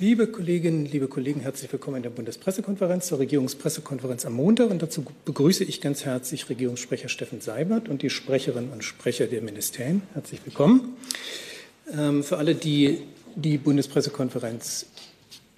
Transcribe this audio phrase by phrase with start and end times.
[0.00, 4.70] Liebe Kolleginnen, liebe Kollegen, herzlich willkommen in der Bundespressekonferenz zur Regierungspressekonferenz am Montag.
[4.70, 9.42] Und dazu begrüße ich ganz herzlich Regierungssprecher Steffen Seibert und die Sprecherinnen und Sprecher der
[9.42, 10.02] Ministerien.
[10.14, 10.96] Herzlich willkommen.
[11.92, 12.98] Ähm, für alle, die
[13.34, 14.86] die Bundespressekonferenz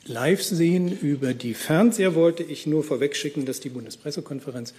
[0.06, 4.72] live sehen über die Fernseher, wollte ich nur vorwegschicken, dass die Bundespressekonferenz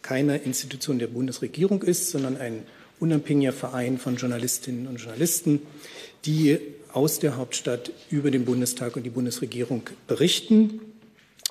[0.00, 2.62] keine Institution der Bundesregierung ist, sondern ein
[2.98, 5.60] unabhängiger Verein von Journalistinnen und Journalisten,
[6.24, 6.58] die
[6.92, 10.80] aus der Hauptstadt über den Bundestag und die Bundesregierung berichten.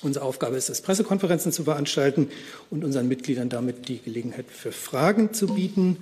[0.02, 2.30] Unsere Aufgabe ist es, Pressekonferenzen zu veranstalten
[2.70, 5.98] und unseren Mitgliedern damit die Gelegenheit für Fragen zu bieten.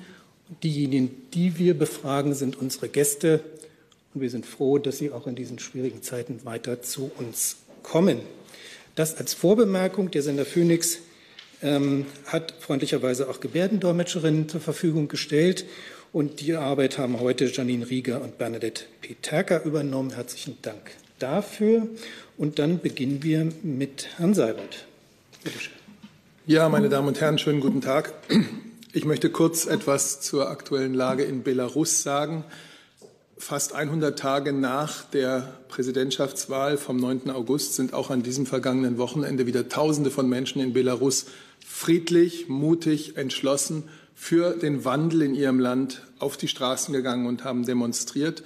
[0.63, 3.41] Diejenigen, die wir befragen, sind unsere Gäste.
[4.13, 8.21] Und wir sind froh, dass sie auch in diesen schwierigen Zeiten weiter zu uns kommen.
[8.95, 10.11] Das als Vorbemerkung.
[10.11, 10.99] Der Sender Phoenix
[11.61, 15.66] ähm, hat freundlicherweise auch Gebärdendolmetscherinnen zur Verfügung gestellt.
[16.11, 20.09] Und die Arbeit haben heute Janine Rieger und Bernadette Peterka übernommen.
[20.09, 21.87] Herzlichen Dank dafür.
[22.35, 24.88] Und dann beginnen wir mit Herrn Seibert.
[25.43, 25.73] Bitte schön.
[26.47, 28.13] Ja, meine Damen und Herren, schönen guten Tag.
[28.91, 32.44] Ich möchte kurz etwas zur aktuellen Lage in Belarus sagen.
[33.38, 37.29] Fast 100 Tage nach der Präsidentschaftswahl vom 9.
[37.29, 41.27] August sind auch an diesem vergangenen Wochenende wieder Tausende von Menschen in Belarus
[41.63, 43.83] friedlich, mutig, entschlossen
[44.22, 48.44] für den Wandel in ihrem Land auf die Straßen gegangen und haben demonstriert.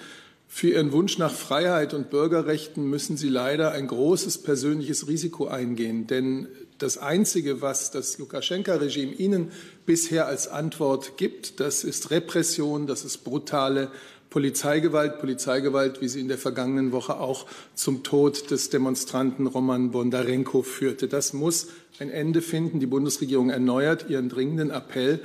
[0.47, 6.05] Für ihren Wunsch nach Freiheit und Bürgerrechten müssen sie leider ein großes persönliches Risiko eingehen.
[6.05, 9.51] Denn das Einzige, was das Lukaschenka-Regime ihnen
[9.87, 13.89] bisher als Antwort gibt, das ist Repression, das ist brutale
[14.29, 20.61] Polizeigewalt, Polizeigewalt, wie sie in der vergangenen Woche auch zum Tod des Demonstranten Roman Bondarenko
[20.61, 21.07] führte.
[21.07, 21.67] Das muss
[21.99, 22.79] ein Ende finden.
[22.79, 25.19] Die Bundesregierung erneuert ihren dringenden Appell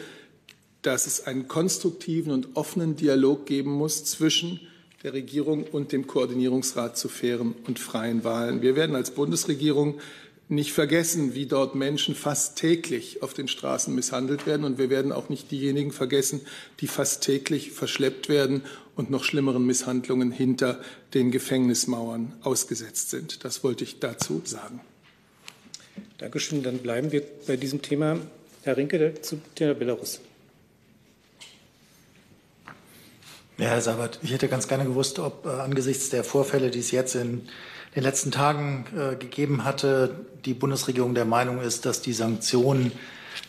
[0.83, 4.61] dass es einen konstruktiven und offenen Dialog geben muss zwischen
[5.03, 8.63] der Regierung und dem Koordinierungsrat zu fairen und freien Wahlen.
[8.63, 10.01] Wir werden als Bundesregierung
[10.49, 14.65] nicht vergessen, wie dort Menschen fast täglich auf den Straßen misshandelt werden.
[14.65, 16.41] Und wir werden auch nicht diejenigen vergessen,
[16.81, 18.63] die fast täglich verschleppt werden
[18.97, 20.81] und noch schlimmeren Misshandlungen hinter
[21.15, 23.45] den Gefängnismauern ausgesetzt sind.
[23.45, 24.81] Das wollte ich dazu sagen.
[26.17, 26.63] Dankeschön.
[26.63, 28.19] Dann bleiben wir bei diesem Thema.
[28.63, 30.21] Herr Rinke zu Thema Belarus.
[33.59, 36.93] Ja, Herr Sabat, ich hätte ganz gerne gewusst, ob äh, angesichts der Vorfälle, die es
[36.93, 37.49] jetzt in
[37.97, 42.93] den letzten Tagen äh, gegeben hatte, die Bundesregierung der Meinung ist, dass die Sanktionen,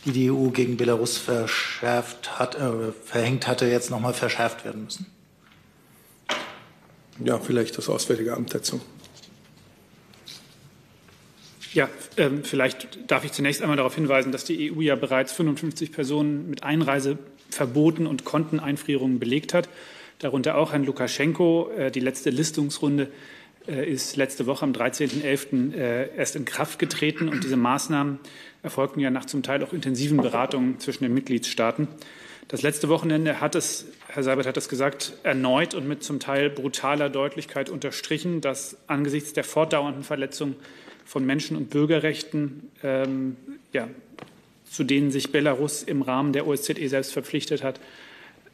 [0.05, 5.05] die die EU gegen Belarus verschärft hat, äh, verhängt hatte, jetzt nochmal verschärft werden müssen.
[7.23, 8.81] Ja, vielleicht das Auswärtige Amt dazu.
[11.71, 11.87] Ja,
[12.17, 16.49] ähm, vielleicht darf ich zunächst einmal darauf hinweisen, dass die EU ja bereits 55 Personen
[16.49, 19.69] mit Einreiseverboten und Konteneinfrierungen belegt hat
[20.19, 21.71] darunter auch Herrn Lukaschenko.
[21.75, 23.09] Äh, die letzte Listungsrunde
[23.67, 25.73] äh, ist letzte Woche am 13.11.
[25.73, 28.19] Äh, erst in Kraft getreten und diese Maßnahmen
[28.61, 31.87] erfolgten ja nach zum Teil auch intensiven Beratungen zwischen den Mitgliedstaaten.
[32.49, 36.49] Das letzte Wochenende hat es, Herr Seibert hat es gesagt, erneut und mit zum Teil
[36.49, 40.55] brutaler Deutlichkeit unterstrichen, dass angesichts der fortdauernden Verletzung
[41.05, 43.35] von Menschen- und Bürgerrechten, ähm,
[43.71, 43.87] ja,
[44.69, 47.79] zu denen sich Belarus im Rahmen der OSZE selbst verpflichtet hat,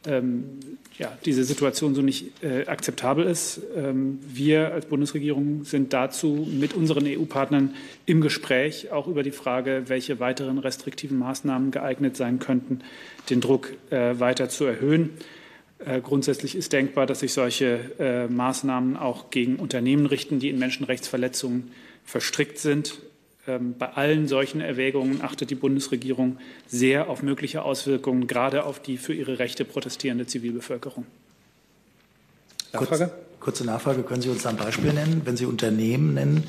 [0.06, 0.60] ähm,
[0.98, 3.60] ja, diese Situation so nicht äh, akzeptabel ist.
[3.76, 7.74] Ähm, wir als Bundesregierung sind dazu mit unseren EU-Partnern
[8.06, 12.80] im Gespräch, auch über die Frage, welche weiteren restriktiven Maßnahmen geeignet sein könnten,
[13.28, 15.10] den Druck äh, weiter zu erhöhen.
[15.78, 20.58] Äh, grundsätzlich ist denkbar, dass sich solche äh, Maßnahmen auch gegen Unternehmen richten, die in
[20.58, 21.70] Menschenrechtsverletzungen
[22.04, 23.00] verstrickt sind.
[23.46, 28.96] Ähm, bei allen solchen Erwägungen achtet die Bundesregierung sehr auf mögliche Auswirkungen, gerade auf die
[28.96, 31.06] für ihre Rechte protestierende Zivilbevölkerung.
[32.72, 33.10] Nachfrage?
[33.40, 34.02] Kurze Nachfrage.
[34.02, 36.44] Können Sie uns ein Beispiel nennen, wenn Sie Unternehmen nennen,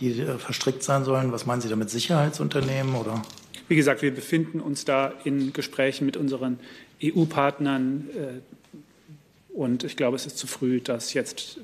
[0.00, 1.32] die äh, verstrickt sein sollen?
[1.32, 1.90] Was meinen Sie damit?
[1.90, 3.22] Sicherheitsunternehmen oder?
[3.68, 6.60] Wie gesagt, wir befinden uns da in Gesprächen mit unseren
[7.02, 8.08] EU-Partnern.
[8.14, 11.58] Äh, und ich glaube, es ist zu früh, das jetzt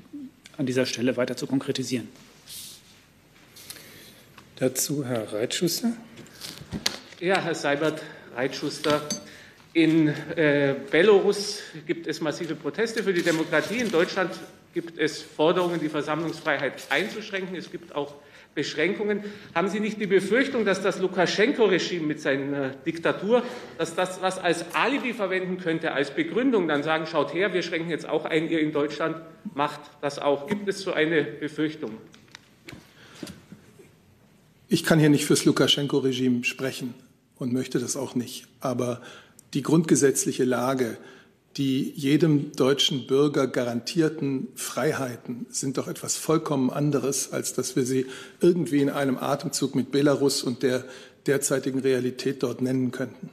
[0.56, 2.08] an dieser Stelle weiter zu konkretisieren.
[4.56, 5.92] Dazu Herr Reitschuster.
[7.20, 8.02] Ja, Herr Seibert,
[8.36, 9.00] Reitschuster.
[9.72, 13.78] In äh, Belarus gibt es massive Proteste für die Demokratie.
[13.78, 14.32] In Deutschland
[14.74, 17.56] gibt es Forderungen, die Versammlungsfreiheit einzuschränken.
[17.56, 18.14] Es gibt auch
[18.54, 19.24] Beschränkungen.
[19.54, 23.42] Haben Sie nicht die Befürchtung, dass das Lukaschenko-Regime mit seiner Diktatur,
[23.78, 27.90] dass das was als Alibi verwenden könnte, als Begründung, dann sagen, schaut her, wir schränken
[27.90, 29.16] jetzt auch ein, ihr in Deutschland
[29.54, 30.46] macht das auch.
[30.46, 31.96] Gibt es so eine Befürchtung?
[34.72, 36.94] Ich kann hier nicht fürs Lukaschenko-Regime sprechen
[37.36, 38.46] und möchte das auch nicht.
[38.60, 39.02] Aber
[39.52, 40.96] die grundgesetzliche Lage
[41.58, 48.06] die jedem deutschen Bürger garantierten Freiheiten sind doch etwas vollkommen anderes, als dass wir sie
[48.40, 50.86] irgendwie in einem Atemzug mit Belarus und der
[51.26, 53.28] derzeitigen Realität dort nennen könnten.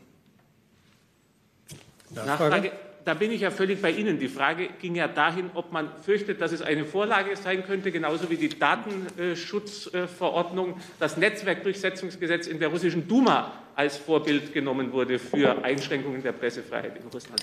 [2.14, 2.74] Nachfrage.
[3.10, 4.20] Da bin ich ja völlig bei Ihnen.
[4.20, 8.30] Die Frage ging ja dahin, ob man fürchtet, dass es eine Vorlage sein könnte, genauso
[8.30, 16.22] wie die Datenschutzverordnung, das Netzwerkdurchsetzungsgesetz in der russischen Duma als Vorbild genommen wurde für Einschränkungen
[16.22, 17.42] der Pressefreiheit in Russland.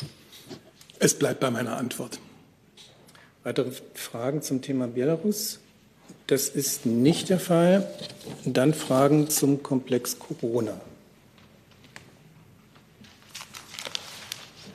[1.00, 2.20] Es bleibt bei meiner Antwort.
[3.42, 5.58] Weitere Fragen zum Thema Belarus?
[6.28, 7.92] Das ist nicht der Fall.
[8.44, 10.80] Dann Fragen zum Komplex Corona.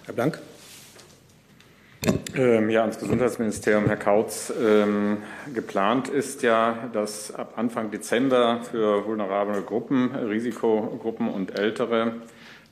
[0.03, 0.41] Herr Blank.
[2.35, 4.51] Ähm, ja, ans Gesundheitsministerium, Herr Kautz.
[4.59, 5.17] Ähm,
[5.53, 12.13] geplant ist ja, dass ab Anfang Dezember für vulnerable Gruppen, Risikogruppen und Ältere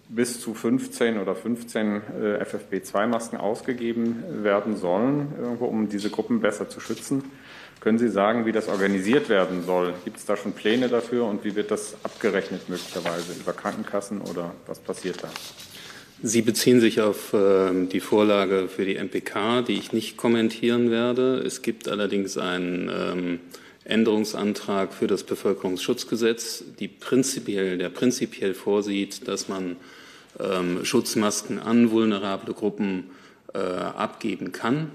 [0.08, 6.68] bis zu 15 oder 15 äh, FFP2-Masken ausgegeben werden sollen, irgendwo, um diese Gruppen besser
[6.68, 7.24] zu schützen.
[7.82, 9.94] Können Sie sagen, wie das organisiert werden soll?
[10.04, 14.52] Gibt es da schon Pläne dafür und wie wird das abgerechnet möglicherweise über Krankenkassen oder
[14.66, 15.30] was passiert da?
[16.22, 21.38] Sie beziehen sich auf äh, die Vorlage für die MPK, die ich nicht kommentieren werde.
[21.46, 23.40] Es gibt allerdings einen ähm,
[23.86, 29.78] Änderungsantrag für das Bevölkerungsschutzgesetz, die prinzipiell, der prinzipiell vorsieht, dass man
[30.40, 33.12] ähm, Schutzmasken an vulnerable Gruppen
[33.54, 34.92] äh, abgeben kann.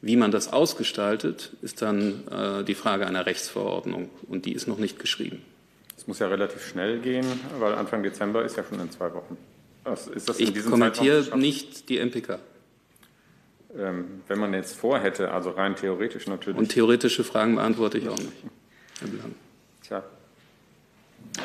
[0.00, 4.78] Wie man das ausgestaltet, ist dann äh, die Frage einer Rechtsverordnung und die ist noch
[4.78, 5.42] nicht geschrieben.
[5.98, 7.26] Es muss ja relativ schnell gehen,
[7.58, 9.36] weil Anfang Dezember ist ja schon in zwei Wochen.
[10.38, 12.38] Ich kommentiere nicht die MPK.
[13.76, 16.58] Ähm, wenn man jetzt vorhätte, also rein theoretisch natürlich.
[16.58, 18.32] Und theoretische Fragen beantworte ich auch nicht.
[19.82, 20.02] Tja.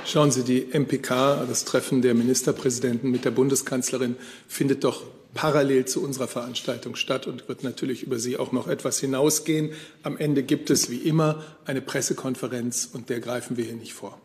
[0.05, 4.15] Schauen Sie, die MPK, das Treffen der Ministerpräsidenten mit der Bundeskanzlerin,
[4.47, 5.03] findet doch
[5.35, 9.73] parallel zu unserer Veranstaltung statt und wird natürlich über sie auch noch etwas hinausgehen.
[10.01, 14.19] Am Ende gibt es wie immer eine Pressekonferenz und der greifen wir hier nicht vor.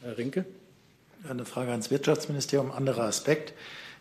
[0.00, 0.46] Herr Rinke.
[1.28, 3.52] Eine Frage ans Wirtschaftsministerium, anderer Aspekt.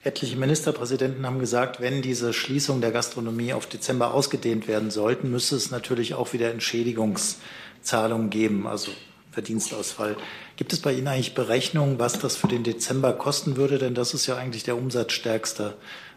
[0.04, 5.56] Etliche Ministerpräsidenten haben gesagt, wenn diese Schließung der Gastronomie auf Dezember ausgedehnt werden sollten, müsse
[5.56, 8.92] es natürlich auch wieder Entschädigungszahlungen geben, also
[9.32, 10.18] Verdienstausfall.
[10.56, 13.78] Gibt es bei Ihnen eigentlich Berechnungen, was das für den Dezember kosten würde?
[13.78, 15.76] Denn das ist ja eigentlich der umsatzstärkste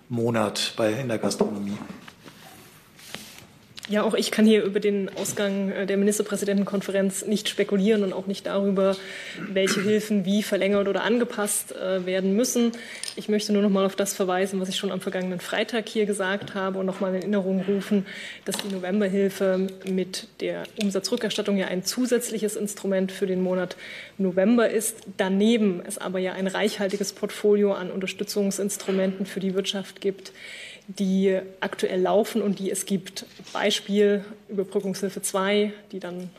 [0.08, 1.76] Monat bei, in der Gastronomie.
[3.90, 8.26] Ja, auch ich kann hier über den Ausgang äh, der Ministerpräsidentenkonferenz nicht spekulieren und auch
[8.26, 8.96] nicht darüber,
[9.38, 12.72] welche Hilfen wie verlängert oder angepasst äh, werden müssen.
[13.14, 16.06] Ich möchte nur noch mal auf das verweisen, was ich schon am vergangenen Freitag hier
[16.06, 18.06] gesagt habe und noch mal in Erinnerung rufen,
[18.46, 23.76] dass die Novemberhilfe mit der Umsatzrückerstattung ja ein zusätzliches Instrument für den Monat
[24.16, 25.02] November ist.
[25.19, 30.32] Daneben es aber ja ein reichhaltiges Portfolio an Unterstützungsinstrumenten für die Wirtschaft gibt
[30.86, 33.26] die aktuell laufen und die es gibt.
[33.52, 36.31] Beispiel Überbrückungshilfe 2, die dann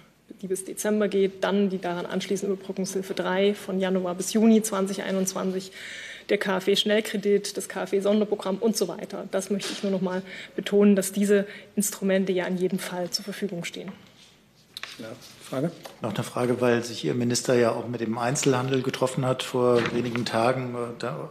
[0.42, 5.72] die bis Dezember geht, dann die daran anschließende Überbrückungshilfe 3 von Januar bis Juni 2021,
[6.30, 9.28] der KfW-Schnellkredit, das KfW-Sonderprogramm und so weiter.
[9.32, 10.24] Das möchte ich nur noch mal
[10.56, 13.92] betonen, dass diese Instrumente ja in jedem Fall zur Verfügung stehen.
[14.98, 15.08] Ja,
[15.42, 15.72] Frage?
[16.02, 19.82] Noch eine Frage, weil sich Ihr Minister ja auch mit dem Einzelhandel getroffen hat vor
[19.94, 20.76] wenigen Tagen,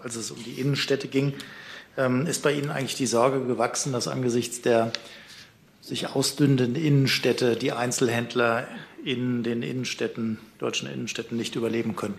[0.02, 1.34] als es um die Innenstädte ging.
[1.96, 4.92] Ähm, ist bei Ihnen eigentlich die Sorge gewachsen, dass angesichts der
[5.80, 8.66] sich ausdünnenden Innenstädte die Einzelhändler
[9.04, 12.14] in den Innenstädten, deutschen Innenstädten nicht überleben können?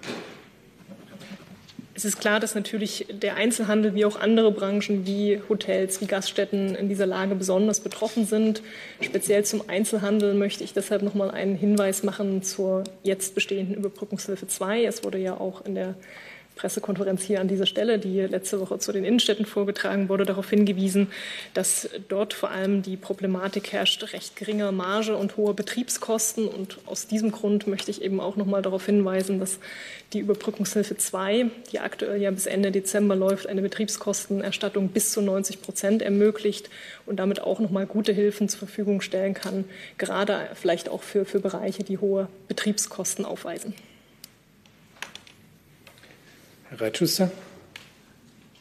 [1.97, 6.75] Es ist klar, dass natürlich der Einzelhandel wie auch andere Branchen wie Hotels, wie Gaststätten
[6.75, 8.61] in dieser Lage besonders betroffen sind.
[8.99, 14.45] Speziell zum Einzelhandel möchte ich deshalb noch mal einen Hinweis machen zur jetzt bestehenden Überbrückungshilfe
[14.45, 14.83] 2.
[14.83, 15.95] Es wurde ja auch in der
[16.55, 21.07] Pressekonferenz hier an dieser Stelle, die letzte Woche zu den Innenstädten vorgetragen wurde, darauf hingewiesen,
[21.53, 26.47] dass dort vor allem die Problematik herrscht, recht geringer Marge und hohe Betriebskosten.
[26.47, 29.59] Und aus diesem Grund möchte ich eben auch noch mal darauf hinweisen, dass
[30.13, 35.61] die Überbrückungshilfe 2, die aktuell ja bis Ende Dezember läuft, eine Betriebskostenerstattung bis zu 90
[35.61, 36.69] Prozent ermöglicht
[37.05, 39.65] und damit auch noch mal gute Hilfen zur Verfügung stellen kann,
[39.97, 43.73] gerade vielleicht auch für, für Bereiche, die hohe Betriebskosten aufweisen.
[46.75, 47.31] Herr Reitschuster.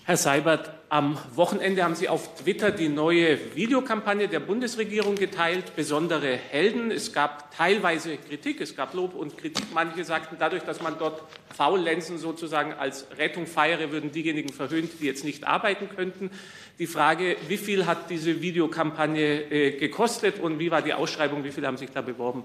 [0.04, 6.36] Herr Seibert, am Wochenende haben Sie auf Twitter die neue Videokampagne der Bundesregierung geteilt, besondere
[6.36, 6.92] Helden.
[6.92, 9.64] Es gab teilweise Kritik, es gab Lob und Kritik.
[9.74, 11.22] Manche sagten, dadurch, dass man dort
[11.56, 16.30] Faulenzen sozusagen als Rettung feiere, würden diejenigen verhöhnt, die jetzt nicht arbeiten könnten.
[16.78, 21.50] Die Frage, wie viel hat diese Videokampagne äh, gekostet und wie war die Ausschreibung, wie
[21.50, 22.44] viele haben sich da beworben?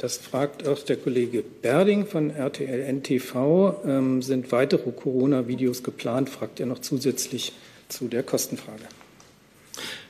[0.00, 3.84] Das fragt auch der Kollege Berding von RTL NTV.
[3.84, 6.30] Ähm, sind weitere Corona-Videos geplant?
[6.30, 7.52] Fragt er noch zusätzlich
[7.90, 8.84] zu der Kostenfrage.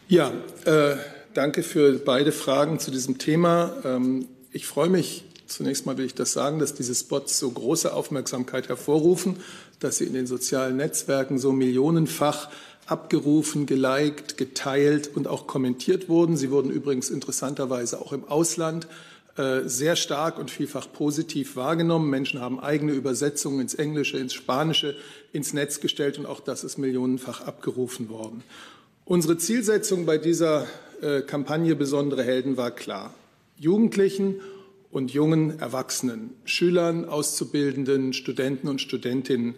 [0.07, 0.33] Ja,
[0.65, 0.95] äh,
[1.35, 3.75] danke für beide Fragen zu diesem Thema.
[3.85, 7.93] Ähm, ich freue mich, zunächst mal will ich das sagen, dass diese Spots so große
[7.93, 9.39] Aufmerksamkeit hervorrufen,
[9.81, 12.49] dass sie in den sozialen Netzwerken so millionenfach
[12.87, 16.37] abgerufen, geliked, geteilt und auch kommentiert wurden.
[16.37, 18.87] Sie wurden übrigens interessanterweise auch im Ausland
[19.65, 22.11] sehr stark und vielfach positiv wahrgenommen.
[22.11, 24.97] Menschen haben eigene Übersetzungen ins Englische, ins Spanische
[25.33, 28.43] ins Netz gestellt und auch das ist millionenfach abgerufen worden.
[29.05, 30.67] Unsere Zielsetzung bei dieser
[31.01, 33.15] äh, Kampagne Besondere Helden war klar.
[33.59, 34.41] Jugendlichen
[34.91, 39.55] und jungen Erwachsenen, Schülern, Auszubildenden, Studenten und Studentinnen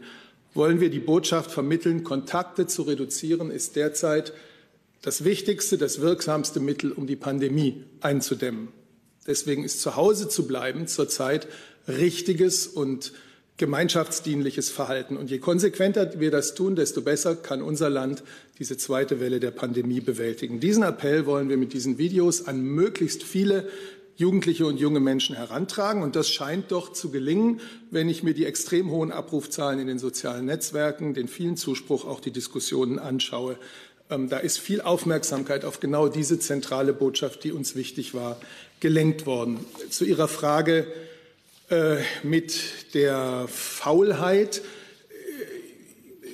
[0.55, 4.35] wollen wir die Botschaft vermitteln, Kontakte zu reduzieren ist derzeit
[5.01, 8.69] das wichtigste, das wirksamste Mittel, um die Pandemie einzudämmen.
[9.27, 11.47] Deswegen ist zu Hause zu bleiben zurzeit
[11.87, 13.13] richtiges und
[13.57, 15.17] gemeinschaftsdienliches Verhalten.
[15.17, 18.23] Und je konsequenter wir das tun, desto besser kann unser Land
[18.59, 20.59] diese zweite Welle der Pandemie bewältigen.
[20.59, 23.69] Diesen Appell wollen wir mit diesen Videos an möglichst viele
[24.17, 26.03] Jugendliche und junge Menschen herantragen.
[26.03, 27.61] Und das scheint doch zu gelingen,
[27.91, 32.21] wenn ich mir die extrem hohen Abrufzahlen in den sozialen Netzwerken, den vielen Zuspruch, auch
[32.21, 33.57] die Diskussionen anschaue.
[34.13, 38.39] Ähm, da ist viel Aufmerksamkeit auf genau diese zentrale Botschaft, die uns wichtig war,
[38.81, 39.65] gelenkt worden.
[39.91, 40.87] Zu Ihrer Frage
[41.71, 44.63] äh, mit der Faulheit.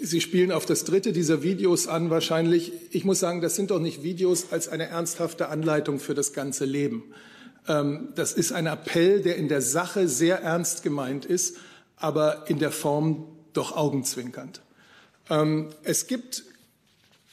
[0.01, 2.73] Sie spielen auf das dritte dieser Videos an wahrscheinlich.
[2.91, 6.65] Ich muss sagen, das sind doch nicht Videos als eine ernsthafte Anleitung für das ganze
[6.65, 7.05] Leben.
[7.69, 11.59] Ähm, das ist ein Appell, der in der Sache sehr ernst gemeint ist,
[11.97, 14.63] aber in der Form doch augenzwinkernd.
[15.31, 16.45] Ähm, es gibt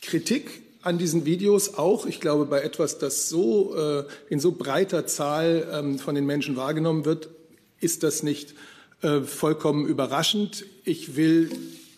[0.05, 5.07] Kritik an diesen Videos auch, ich glaube, bei etwas, das so äh, in so breiter
[5.07, 7.29] Zahl ähm, von den Menschen wahrgenommen wird,
[7.79, 8.53] ist das nicht
[9.01, 10.65] äh, vollkommen überraschend.
[10.83, 11.49] Ich will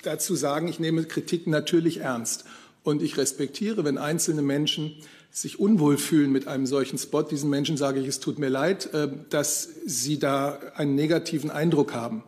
[0.03, 2.45] dazu sagen, ich nehme Kritik natürlich ernst
[2.83, 4.95] und ich respektiere, wenn einzelne Menschen
[5.31, 7.23] sich unwohl fühlen mit einem solchen Spot.
[7.23, 11.93] Diesen Menschen sage ich, es tut mir leid, äh, dass sie da einen negativen Eindruck
[11.93, 12.23] haben.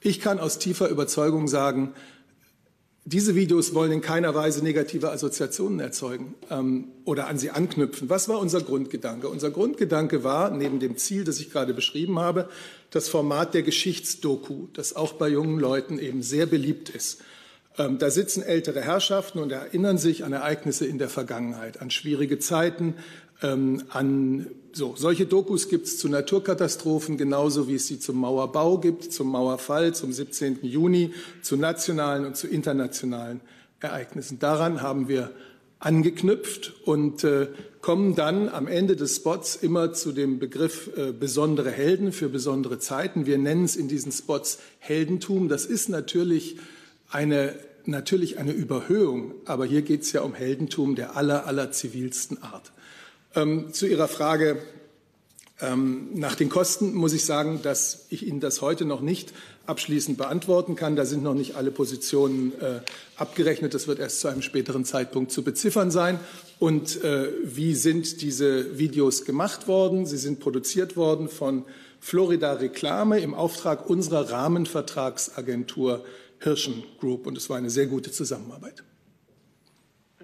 [0.00, 1.92] Ich kann aus tiefer Überzeugung sagen,
[3.06, 8.08] diese Videos wollen in keiner Weise negative Assoziationen erzeugen ähm, oder an sie anknüpfen.
[8.08, 9.28] Was war unser Grundgedanke?
[9.28, 12.48] Unser Grundgedanke war, neben dem Ziel, das ich gerade beschrieben habe,
[12.90, 17.20] das Format der Geschichtsdoku, das auch bei jungen Leuten eben sehr beliebt ist.
[17.76, 22.38] Ähm, da sitzen ältere Herrschaften und erinnern sich an Ereignisse in der Vergangenheit, an schwierige
[22.38, 22.94] Zeiten,
[23.42, 24.46] ähm, an
[24.76, 29.30] so, solche Dokus gibt es zu Naturkatastrophen, genauso wie es sie zum Mauerbau gibt, zum
[29.30, 30.58] Mauerfall, zum 17.
[30.62, 33.40] Juni, zu nationalen und zu internationalen
[33.80, 34.40] Ereignissen.
[34.40, 35.30] Daran haben wir
[35.78, 37.48] angeknüpft und äh,
[37.82, 42.78] kommen dann am Ende des Spots immer zu dem Begriff äh, besondere Helden für besondere
[42.78, 43.26] Zeiten.
[43.26, 45.48] Wir nennen es in diesen Spots Heldentum.
[45.48, 46.56] Das ist natürlich
[47.10, 47.54] eine,
[47.84, 52.72] natürlich eine Überhöhung, aber hier geht es ja um Heldentum der aller, aller zivilsten Art.
[53.36, 54.58] Ähm, zu Ihrer Frage
[55.60, 59.32] ähm, nach den Kosten muss ich sagen, dass ich Ihnen das heute noch nicht
[59.66, 60.96] abschließend beantworten kann.
[60.96, 62.80] Da sind noch nicht alle Positionen äh,
[63.16, 63.74] abgerechnet.
[63.74, 66.20] Das wird erst zu einem späteren Zeitpunkt zu beziffern sein.
[66.58, 70.06] Und äh, wie sind diese Videos gemacht worden?
[70.06, 71.64] Sie sind produziert worden von
[72.00, 76.04] Florida Reklame im Auftrag unserer Rahmenvertragsagentur
[76.40, 77.26] Hirschen Group.
[77.26, 78.82] Und es war eine sehr gute Zusammenarbeit.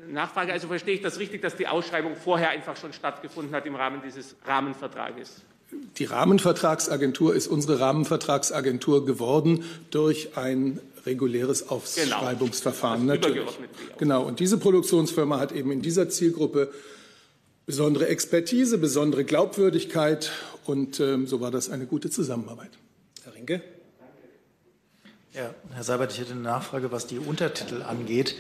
[0.09, 0.53] Nachfrage.
[0.53, 4.03] Also verstehe ich das richtig, dass die Ausschreibung vorher einfach schon stattgefunden hat im Rahmen
[4.05, 5.43] dieses Rahmenvertrages?
[5.99, 11.69] Die Rahmenvertragsagentur ist unsere Rahmenvertragsagentur geworden durch ein reguläres.
[11.69, 13.07] Ausschreibungsverfahren.
[13.07, 13.15] Genau.
[13.15, 13.59] Natürlich.
[13.99, 14.23] Genau.
[14.23, 16.73] Und diese Produktionsfirma hat eben in dieser Zielgruppe
[17.67, 20.33] besondere Expertise, besondere Glaubwürdigkeit
[20.67, 22.71] und ähm, so war das eine gute Zusammenarbeit.
[23.25, 23.63] Herr Rinke.
[25.33, 28.35] Ja, Herr Seibert, ich hätte eine Nachfrage, was die Untertitel angeht.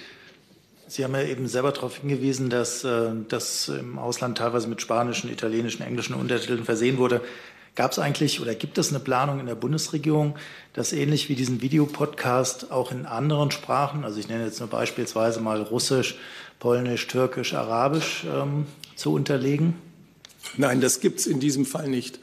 [0.90, 5.30] Sie haben ja eben selber darauf hingewiesen, dass äh, das im Ausland teilweise mit spanischen,
[5.30, 7.20] italienischen, englischen Untertiteln versehen wurde.
[7.76, 10.34] Gab es eigentlich oder gibt es eine Planung in der Bundesregierung,
[10.72, 15.40] das ähnlich wie diesen Videopodcast auch in anderen Sprachen, also ich nenne jetzt nur beispielsweise
[15.40, 16.18] mal Russisch,
[16.58, 18.66] Polnisch, Türkisch, Arabisch ähm,
[18.96, 19.74] zu unterlegen?
[20.56, 22.18] Nein, das gibt es in diesem Fall nicht,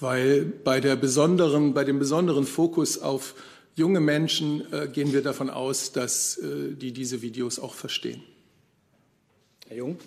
[0.00, 3.34] weil bei, der besonderen, bei dem besonderen Fokus auf
[3.78, 8.22] junge Menschen äh, gehen wir davon aus, dass äh, die diese Videos auch verstehen.
[9.68, 9.98] Herr Jung.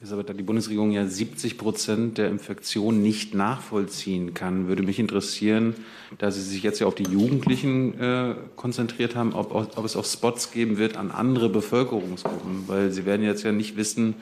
[0.00, 5.74] Da die Bundesregierung ja 70 Prozent der Infektionen nicht nachvollziehen kann, würde mich interessieren,
[6.18, 10.04] da Sie sich jetzt ja auf die Jugendlichen äh, konzentriert haben, ob, ob, es auch
[10.04, 14.14] Spots geben wird an andere Bevölkerungsgruppen, weil Sie werden jetzt ja nicht wissen,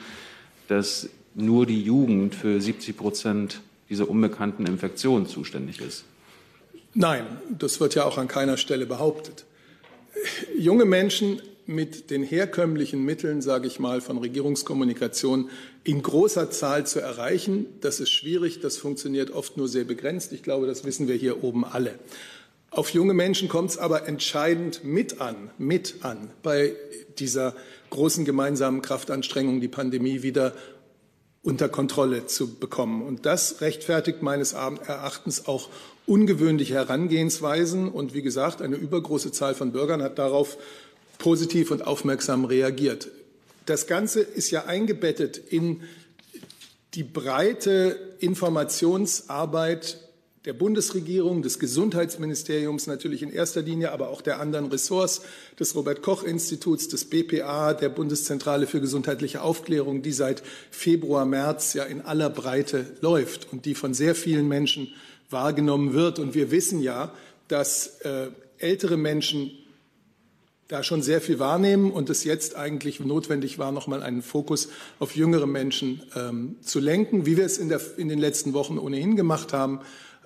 [0.67, 6.05] dass nur die Jugend für 70 Prozent dieser unbekannten Infektion zuständig ist.
[6.95, 9.45] Nein, das wird ja auch an keiner Stelle behauptet.
[10.59, 15.51] junge Menschen mit den herkömmlichen Mitteln, sage ich mal, von Regierungskommunikation
[15.83, 17.67] in großer Zahl zu erreichen.
[17.81, 20.33] Das ist schwierig, das funktioniert oft nur sehr begrenzt.
[20.33, 21.99] Ich glaube, das wissen wir hier oben alle.
[22.71, 26.75] Auf junge Menschen kommt es aber entscheidend mit an, mit an, bei
[27.19, 27.55] dieser
[27.91, 30.53] großen gemeinsamen Kraftanstrengung, die Pandemie wieder
[31.47, 33.03] unter Kontrolle zu bekommen.
[33.03, 35.69] Und das rechtfertigt meines Erachtens auch
[36.05, 37.89] ungewöhnliche Herangehensweisen.
[37.89, 40.59] Und wie gesagt, eine übergroße Zahl von Bürgern hat darauf
[41.19, 43.09] positiv und aufmerksam reagiert.
[43.65, 45.83] Das Ganze ist ja eingebettet in
[46.95, 49.99] die breite Informationsarbeit
[50.47, 55.23] der Bundesregierung, des Gesundheitsministeriums natürlich in erster Linie, aber auch der anderen Ressorts,
[55.59, 61.75] des Robert Koch Instituts, des BPA, der Bundeszentrale für gesundheitliche Aufklärung, die seit Februar, März
[61.75, 64.95] ja in aller Breite läuft und die von sehr vielen Menschen
[65.31, 66.21] wahrgenommen wird.
[66.21, 67.13] Und wir wissen ja,
[67.49, 69.51] dass äh, ältere Menschen
[70.69, 74.69] da schon sehr viel wahrnehmen und es jetzt eigentlich notwendig war, noch mal einen Fokus
[74.99, 78.79] auf jüngere Menschen ähm, zu lenken, wie wir es in, der, in, den letzten Wochen
[78.79, 79.81] ohnehin gemacht haben.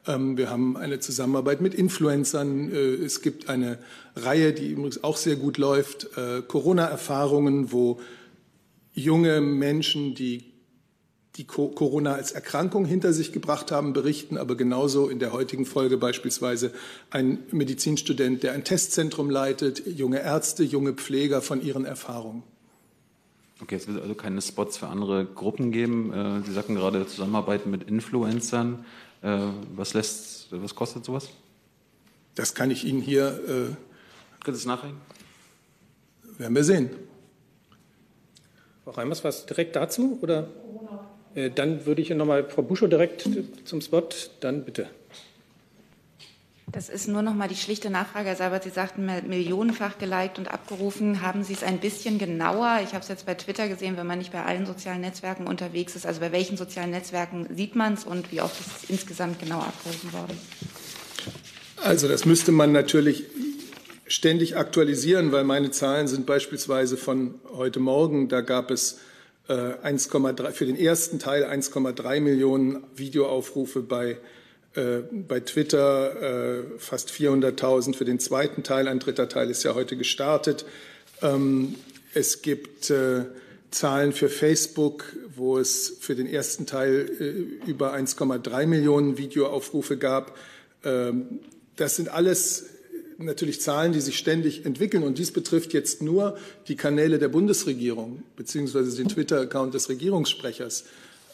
[0.06, 2.70] Ähm, wir haben eine Zusammenarbeit mit Influencern.
[2.70, 3.78] Äh, es gibt eine
[4.16, 8.00] Reihe, die übrigens auch sehr gut läuft, äh, Corona-Erfahrungen, wo
[8.92, 10.50] junge Menschen, die
[11.36, 15.96] die Corona als Erkrankung hinter sich gebracht haben, berichten, aber genauso in der heutigen Folge
[15.96, 16.72] beispielsweise
[17.10, 22.42] ein Medizinstudent, der ein Testzentrum leitet, junge Ärzte, junge Pfleger von ihren Erfahrungen.
[23.62, 26.12] Okay, es wird also keine Spots für andere Gruppen geben.
[26.12, 28.84] Äh, Sie sagten gerade Zusammenarbeiten mit Influencern.
[29.22, 29.38] Äh,
[29.74, 31.28] was lässt, was kostet sowas?
[32.34, 33.26] Das kann ich Ihnen hier.
[33.26, 33.74] Äh,
[34.44, 35.00] Können Sie es nachreichen?
[36.38, 36.90] Werden wir sehen.
[38.84, 40.18] Frau Reimers, was direkt dazu?
[40.22, 40.48] Oder?
[41.34, 43.28] Äh, dann würde ich nochmal Frau Buschow direkt
[43.64, 44.08] zum Spot.
[44.40, 44.88] Dann bitte.
[46.72, 48.62] Das ist nur noch mal die schlichte Nachfrage, Herr Seibert.
[48.62, 51.20] Sie sagten millionenfach geliked und abgerufen.
[51.20, 52.80] Haben Sie es ein bisschen genauer?
[52.84, 55.96] Ich habe es jetzt bei Twitter gesehen, wenn man nicht bei allen sozialen Netzwerken unterwegs
[55.96, 56.06] ist.
[56.06, 59.58] Also bei welchen sozialen Netzwerken sieht man es und wie oft ist es insgesamt genau
[59.58, 60.38] abgerufen worden?
[61.82, 63.24] Also das müsste man natürlich
[64.06, 68.28] ständig aktualisieren, weil meine Zahlen sind beispielsweise von heute Morgen.
[68.28, 68.98] Da gab es
[69.48, 74.18] 1,3, äh, für den ersten Teil 1,3 Millionen Videoaufrufe bei,
[74.74, 78.88] äh, bei Twitter, äh, fast 400.000 für den zweiten Teil.
[78.88, 80.64] Ein dritter Teil ist ja heute gestartet.
[81.22, 81.74] Ähm,
[82.14, 83.24] es gibt äh,
[83.70, 85.04] Zahlen für Facebook,
[85.36, 90.36] wo es für den ersten Teil äh, über 1,3 Millionen Videoaufrufe gab.
[90.84, 91.40] Ähm,
[91.76, 92.66] das sind alles
[93.18, 95.02] natürlich Zahlen, die sich ständig entwickeln.
[95.02, 96.36] Und dies betrifft jetzt nur
[96.68, 100.84] die Kanäle der Bundesregierung beziehungsweise den Twitter-Account des Regierungssprechers.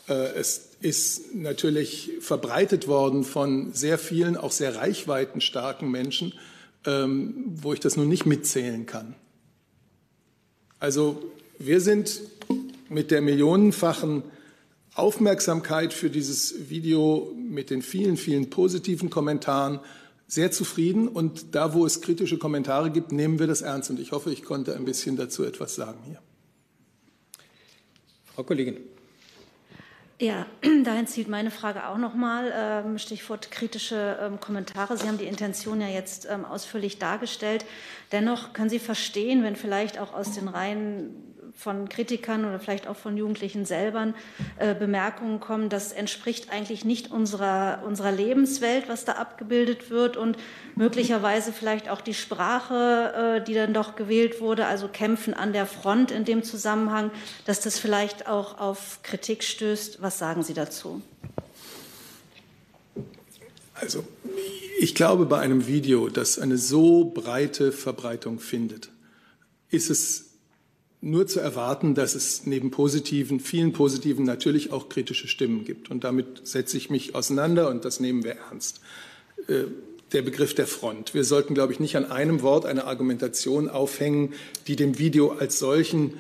[0.09, 6.35] Äh, es ist natürlich verbreitet worden von sehr vielen, auch sehr reichweitenstarken Menschen,
[6.85, 9.15] ähm, wo ich das nun nicht mitzählen kann.
[10.79, 11.23] Also
[11.59, 12.21] wir sind
[12.89, 14.23] mit der millionenfachen
[14.95, 19.81] Aufmerksamkeit für dieses Video, mit den vielen, vielen positiven Kommentaren
[20.29, 23.91] sehr zufrieden und da, wo es kritische Kommentare gibt, nehmen wir das ernst.
[23.91, 26.21] Und ich hoffe, ich konnte ein bisschen dazu etwas sagen hier.
[28.35, 28.96] Frau Kollegin.
[30.19, 30.47] Ja,
[30.85, 32.53] dahin zielt meine Frage auch nochmal.
[32.55, 34.97] Ähm, Stichwort kritische ähm, Kommentare.
[34.97, 37.67] Sie haben die Intention ja jetzt ähm, ausführlich dargestellt.
[38.13, 42.97] Dennoch können Sie verstehen, wenn vielleicht auch aus den Reihen von Kritikern oder vielleicht auch
[42.97, 44.13] von Jugendlichen selber
[44.59, 50.37] äh, Bemerkungen kommen, das entspricht eigentlich nicht unserer, unserer Lebenswelt, was da abgebildet wird und
[50.75, 55.67] möglicherweise vielleicht auch die Sprache, äh, die dann doch gewählt wurde, also Kämpfen an der
[55.67, 57.11] Front in dem Zusammenhang,
[57.47, 60.03] dass das vielleicht auch auf Kritik stößt.
[60.03, 61.01] Was sagen Sie dazu?
[63.75, 64.05] Also
[64.79, 68.91] ich glaube, bei einem Video, das eine so breite Verbreitung findet,
[69.71, 70.36] ist es
[71.07, 75.89] nur zu erwarten, dass es neben positiven, vielen positiven natürlich auch kritische Stimmen gibt.
[75.91, 78.81] Und damit setze ich mich auseinander und das nehmen wir ernst.
[79.47, 79.65] Äh,
[80.13, 81.15] der Begriff der Front.
[81.15, 84.35] Wir sollten, glaube ich, nicht an einem Wort eine Argumentation aufhängen,
[84.69, 86.15] die dem Video als solchen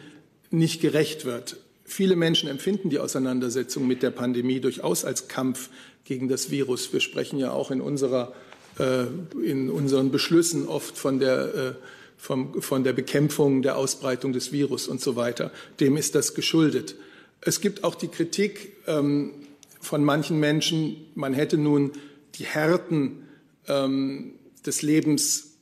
[0.51, 1.57] nicht gerecht wird.
[1.85, 5.68] Viele Menschen empfinden die Auseinandersetzung mit der Pandemie durchaus als Kampf
[6.05, 6.92] gegen das Virus.
[6.92, 8.33] Wir sprechen ja auch in, unserer,
[8.79, 9.05] äh,
[9.40, 11.72] in unseren Beschlüssen oft von der äh,
[12.16, 15.52] vom, von der Bekämpfung der Ausbreitung des Virus und so weiter.
[15.81, 16.96] Dem ist das geschuldet.
[17.40, 19.33] Es gibt auch die Kritik ähm,
[19.81, 21.92] von manchen Menschen, man hätte nun
[22.35, 23.29] die Härten
[23.68, 25.57] ähm, des Lebens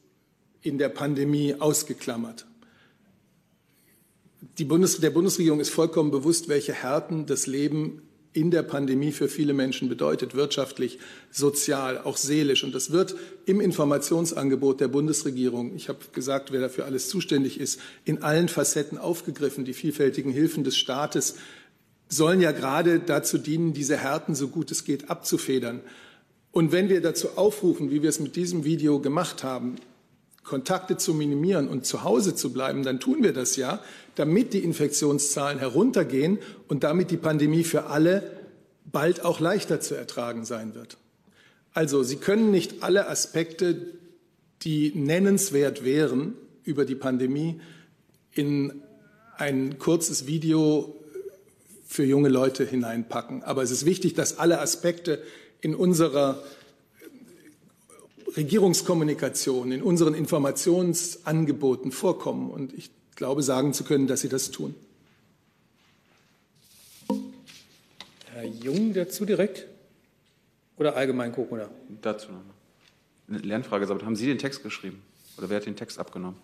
[0.62, 2.46] in der Pandemie ausgeklammert.
[4.64, 8.02] Bundes der Bundesregierung ist vollkommen bewusst, welche Härten das Leben
[8.34, 10.98] in der Pandemie für viele Menschen bedeutet, wirtschaftlich,
[11.30, 12.64] sozial, auch seelisch.
[12.64, 13.14] Und das wird
[13.46, 18.98] im Informationsangebot der Bundesregierung, ich habe gesagt, wer dafür alles zuständig ist, in allen Facetten
[18.98, 19.64] aufgegriffen.
[19.64, 21.36] Die vielfältigen Hilfen des Staates
[22.08, 25.80] sollen ja gerade dazu dienen, diese Härten so gut es geht abzufedern.
[26.50, 29.76] Und wenn wir dazu aufrufen, wie wir es mit diesem Video gemacht haben,
[30.44, 33.80] Kontakte zu minimieren und zu Hause zu bleiben, dann tun wir das ja,
[34.14, 38.30] damit die Infektionszahlen heruntergehen und damit die Pandemie für alle
[38.84, 40.98] bald auch leichter zu ertragen sein wird.
[41.72, 43.94] Also Sie können nicht alle Aspekte,
[44.62, 47.60] die nennenswert wären über die Pandemie,
[48.32, 48.82] in
[49.36, 50.94] ein kurzes Video
[51.86, 53.42] für junge Leute hineinpacken.
[53.42, 55.22] Aber es ist wichtig, dass alle Aspekte
[55.60, 56.42] in unserer
[58.36, 62.50] Regierungskommunikation, in unseren Informationsangeboten vorkommen.
[62.50, 64.74] Und ich glaube, sagen zu können, dass Sie das tun.
[68.32, 69.66] Herr Jung, dazu direkt?
[70.76, 71.68] Oder allgemein Corona?
[72.02, 72.40] Dazu noch.
[73.28, 75.02] Eine Lernfrage, aber haben Sie den Text geschrieben?
[75.38, 76.36] Oder wer hat den Text abgenommen?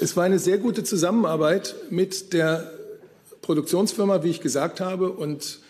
[0.00, 2.72] Es war eine sehr gute Zusammenarbeit mit der
[3.42, 5.10] Produktionsfirma, wie ich gesagt habe.
[5.10, 5.60] Und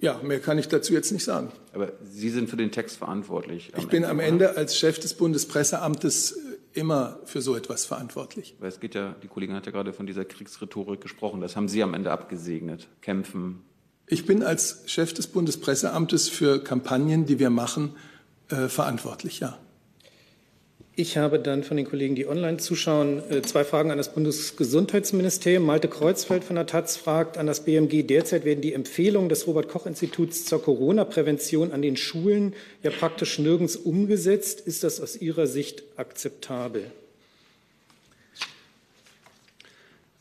[0.00, 1.52] ja, mehr kann ich dazu jetzt nicht sagen.
[1.72, 3.72] Aber Sie sind für den Text verantwortlich.
[3.76, 4.58] Ich bin Ende, am Ende oder?
[4.58, 6.38] als Chef des Bundespresseamtes
[6.72, 8.56] immer für so etwas verantwortlich.
[8.60, 11.40] Weil es geht ja, die Kollegin hat ja gerade von dieser Kriegsrhetorik gesprochen.
[11.40, 12.88] Das haben Sie am Ende abgesegnet.
[13.02, 13.62] Kämpfen.
[14.06, 17.94] Ich bin als Chef des Bundespresseamtes für Kampagnen, die wir machen,
[18.48, 19.58] äh, verantwortlich, ja.
[21.00, 25.64] Ich habe dann von den Kollegen, die online zuschauen, äh, zwei Fragen an das Bundesgesundheitsministerium.
[25.64, 28.02] Malte Kreuzfeld von der Taz fragt an das BMG.
[28.02, 34.60] Derzeit werden die Empfehlungen des Robert-Koch-Instituts zur Corona-Prävention an den Schulen ja praktisch nirgends umgesetzt.
[34.60, 36.84] Ist das aus Ihrer Sicht akzeptabel?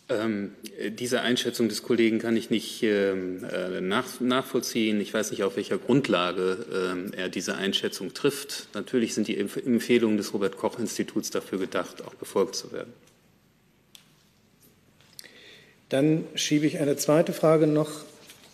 [0.10, 0.56] Ähm,
[0.90, 5.00] diese Einschätzung des Kollegen kann ich nicht ähm, äh, nach, nachvollziehen.
[5.00, 8.70] Ich weiß nicht, auf welcher Grundlage ähm, er diese Einschätzung trifft.
[8.74, 12.92] Natürlich sind die Empfehlungen des Robert Koch Instituts dafür gedacht, auch befolgt zu werden.
[15.90, 17.90] Dann schiebe ich eine zweite Frage noch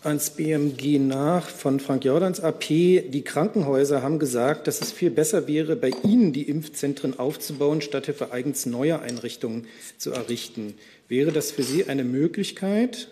[0.06, 2.68] ans BMG nach von Frank Jordans AP.
[2.68, 8.06] Die Krankenhäuser haben gesagt, dass es viel besser wäre, bei ihnen die Impfzentren aufzubauen, statt
[8.06, 9.66] für eigens neue Einrichtungen
[9.98, 10.74] zu errichten.
[11.08, 13.08] Wäre das für Sie eine Möglichkeit?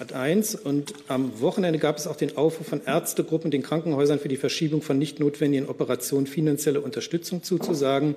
[0.00, 0.54] Hat eins.
[0.54, 4.80] Und am Wochenende gab es auch den Aufruf von Ärztegruppen, den Krankenhäusern für die Verschiebung
[4.80, 8.14] von nicht notwendigen Operationen finanzielle Unterstützung zuzusagen,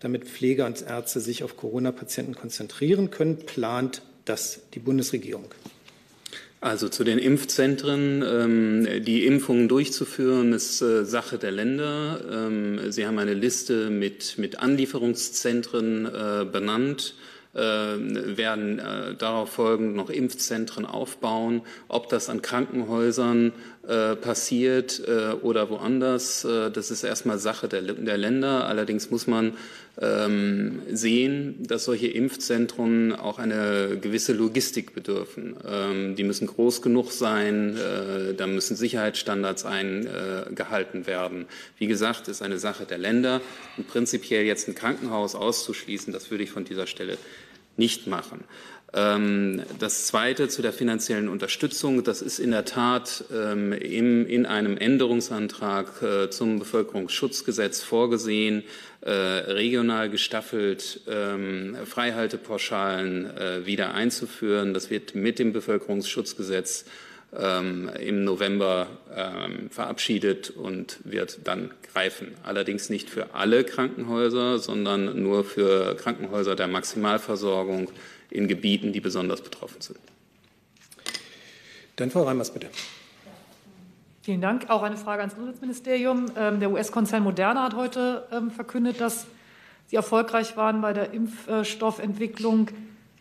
[0.00, 3.36] damit Pfleger und Ärzte sich auf Corona-Patienten konzentrieren können.
[3.36, 5.44] Plant das die Bundesregierung?
[6.62, 8.22] Also zu den Impfzentren.
[8.22, 12.20] Ähm, die Impfungen durchzuführen ist äh, Sache der Länder.
[12.30, 17.16] Ähm, Sie haben eine Liste mit, mit Anlieferungszentren äh, benannt.
[17.52, 18.80] Äh, werden
[19.18, 21.62] darauf folgend noch Impfzentren aufbauen.
[21.88, 23.52] Ob das an Krankenhäusern
[23.86, 25.02] äh, passiert
[25.42, 28.66] oder woanders, das ist erstmal Sache der, der Länder.
[28.66, 29.54] Allerdings muss man
[30.00, 35.54] ähm, sehen, dass solche Impfzentren auch eine gewisse Logistik bedürfen.
[35.68, 41.46] Ähm, die müssen groß genug sein, äh, da müssen Sicherheitsstandards eingehalten werden.
[41.76, 43.42] Wie gesagt, ist eine Sache der Länder.
[43.76, 47.18] Und prinzipiell jetzt ein Krankenhaus auszuschließen, das würde ich von dieser Stelle
[47.76, 48.44] nicht machen.
[48.94, 54.76] Ähm, das Zweite zu der finanziellen Unterstützung, das ist in der Tat ähm, in einem
[54.76, 58.64] Änderungsantrag äh, zum Bevölkerungsschutzgesetz vorgesehen,
[59.00, 64.74] äh, regional gestaffelt ähm, Freihaltepauschalen äh, wieder einzuführen.
[64.74, 66.84] Das wird mit dem Bevölkerungsschutzgesetz
[67.32, 68.88] im November
[69.70, 72.34] verabschiedet und wird dann greifen.
[72.42, 77.90] Allerdings nicht für alle Krankenhäuser, sondern nur für Krankenhäuser der Maximalversorgung
[78.28, 79.98] in Gebieten, die besonders betroffen sind.
[81.96, 82.68] Dann Frau Reimers, bitte.
[84.22, 84.70] Vielen Dank.
[84.70, 86.26] Auch eine Frage ans Gesundheitsministerium.
[86.36, 89.26] Ähm, der US-Konzern Moderna hat heute ähm, verkündet, dass
[89.88, 92.68] sie erfolgreich waren bei der Impfstoffentwicklung.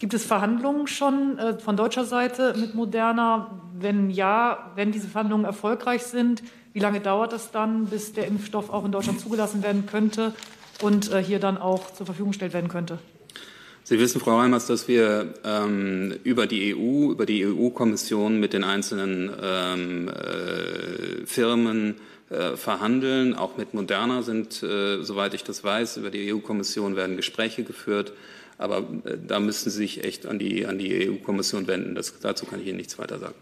[0.02, 3.62] Gibt es Verhandlungen schon äh, von deutscher Seite mit Moderna?
[3.80, 6.42] Wenn ja, wenn diese Verhandlungen erfolgreich sind,
[6.74, 10.34] wie lange dauert es dann, bis der Impfstoff auch in Deutschland zugelassen werden könnte
[10.82, 12.98] und äh, hier dann auch zur Verfügung gestellt werden könnte?
[13.84, 18.64] Sie wissen, Frau Reimers, dass wir ähm, über die EU, über die EU-Kommission mit den
[18.64, 21.98] einzelnen ähm, äh, Firmen
[22.32, 23.36] äh, verhandeln.
[23.36, 28.14] Auch mit Moderna sind, äh, soweit ich das weiß, über die EU-Kommission werden Gespräche geführt.
[28.62, 31.96] Aber äh, da müssen Sie sich echt an die, an die EU-Kommission wenden.
[31.96, 33.36] Das, dazu kann ich Ihnen nichts weiter sagen.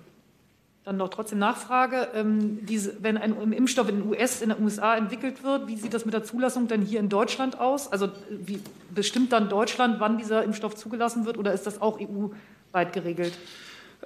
[0.85, 2.07] Dann noch trotzdem Nachfrage.
[2.15, 5.93] Ähm, diese, wenn ein Impfstoff in den US, in den USA entwickelt wird, wie sieht
[5.93, 7.91] das mit der Zulassung denn hier in Deutschland aus?
[7.91, 8.61] Also wie
[8.95, 13.33] bestimmt dann Deutschland, wann dieser Impfstoff zugelassen wird oder ist das auch EU-weit geregelt?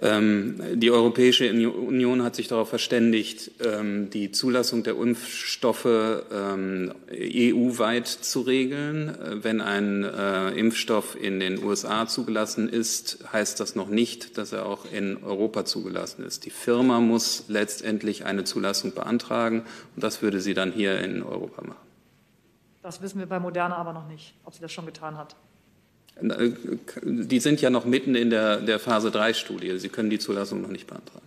[0.02, 8.08] Ähm, die Europäische Union hat sich darauf verständigt, ähm, die Zulassung der Impfstoffe ähm, EU-weit
[8.08, 9.10] zu regeln.
[9.10, 14.52] Äh, wenn ein äh, Impfstoff in den USA zugelassen ist, heißt das noch nicht, dass
[14.52, 16.46] er auch in Europa zugelassen ist.
[16.46, 19.64] Die Firma muss letztendlich eine Zulassung beantragen
[19.96, 21.78] und das würde sie dann hier in Europa machen.
[22.82, 25.36] Das wissen wir bei Moderna aber noch nicht, ob sie das schon getan hat.
[26.22, 26.52] Äh,
[27.04, 29.78] die sind ja noch mitten in der, der Phase 3-Studie.
[29.80, 31.26] Sie können die Zulassung noch nicht beantragen.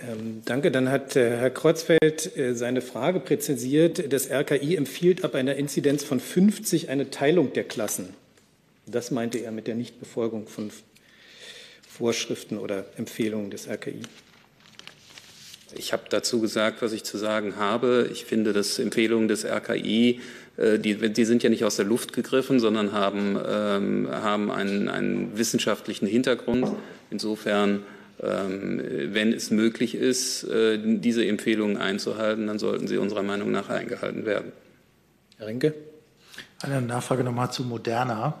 [0.00, 0.70] Ähm, danke.
[0.70, 4.12] Dann hat äh, Herr Kreuzfeld äh, seine Frage präzisiert.
[4.12, 8.14] Das RKI empfiehlt ab einer Inzidenz von 50 eine Teilung der Klassen.
[8.86, 10.70] Das meinte er mit der Nichtbefolgung von
[11.86, 14.00] Vorschriften oder Empfehlungen des RKI.
[15.76, 18.08] Ich habe dazu gesagt, was ich zu sagen habe.
[18.10, 20.20] Ich finde, dass Empfehlungen des RKI,
[20.60, 25.38] die, die sind ja nicht aus der Luft gegriffen, sondern haben, ähm, haben einen, einen
[25.38, 26.68] wissenschaftlichen Hintergrund.
[27.10, 27.82] Insofern,
[28.22, 28.82] ähm,
[29.14, 34.26] wenn es möglich ist, äh, diese Empfehlungen einzuhalten, dann sollten sie unserer Meinung nach eingehalten
[34.26, 34.52] werden.
[35.38, 35.74] Herr Rinke?
[36.62, 38.34] Eine Nachfrage nochmal zu Moderna.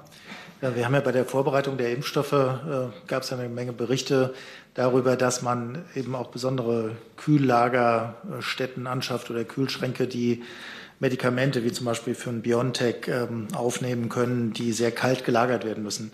[0.60, 4.34] Ja, wir haben ja bei der Vorbereitung der Impfstoffe, äh, gab es eine Menge Berichte
[4.74, 10.42] darüber, dass man eben auch besondere Kühllagerstätten anschafft oder Kühlschränke, die
[11.00, 15.82] Medikamente wie zum Beispiel für ein BioNTech ähm, aufnehmen können, die sehr kalt gelagert werden
[15.82, 16.12] müssen.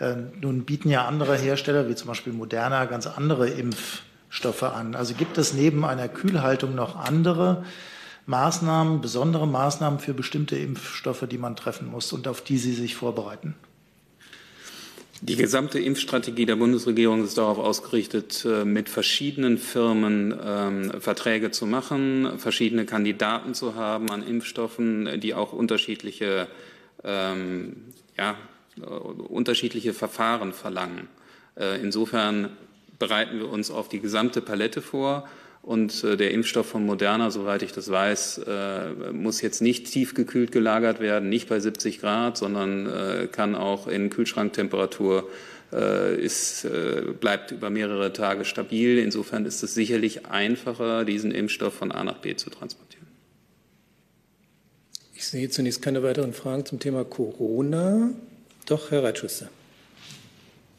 [0.00, 4.96] Ähm, nun bieten ja andere Hersteller, wie zum Beispiel Moderna, ganz andere Impfstoffe an.
[4.96, 7.64] Also gibt es neben einer Kühlhaltung noch andere
[8.26, 12.96] Maßnahmen, besondere Maßnahmen für bestimmte Impfstoffe, die man treffen muss und auf die Sie sich
[12.96, 13.54] vorbereiten?
[15.26, 21.64] Die gesamte Impfstrategie der Bundesregierung ist darauf ausgerichtet, äh, mit verschiedenen Firmen ähm, Verträge zu
[21.64, 26.46] machen, verschiedene Kandidaten zu haben an Impfstoffen, die auch unterschiedliche,
[27.04, 27.74] ähm,
[28.18, 28.36] ja,
[28.76, 31.08] äh, unterschiedliche Verfahren verlangen.
[31.56, 32.50] Äh, insofern
[32.98, 35.26] bereiten wir uns auf die gesamte Palette vor
[35.64, 40.52] und äh, der Impfstoff von Moderna, soweit ich das weiß, äh, muss jetzt nicht tiefgekühlt
[40.52, 45.28] gelagert werden, nicht bei 70 Grad, sondern äh, kann auch in Kühlschranktemperatur
[46.20, 46.68] ist,
[47.18, 48.98] bleibt über mehrere Tage stabil.
[48.98, 53.08] Insofern ist es sicherlich einfacher, diesen Impfstoff von A nach B zu transportieren.
[55.16, 58.10] Ich sehe zunächst keine weiteren Fragen zum Thema Corona.
[58.66, 59.48] Doch, Herr Reitschuster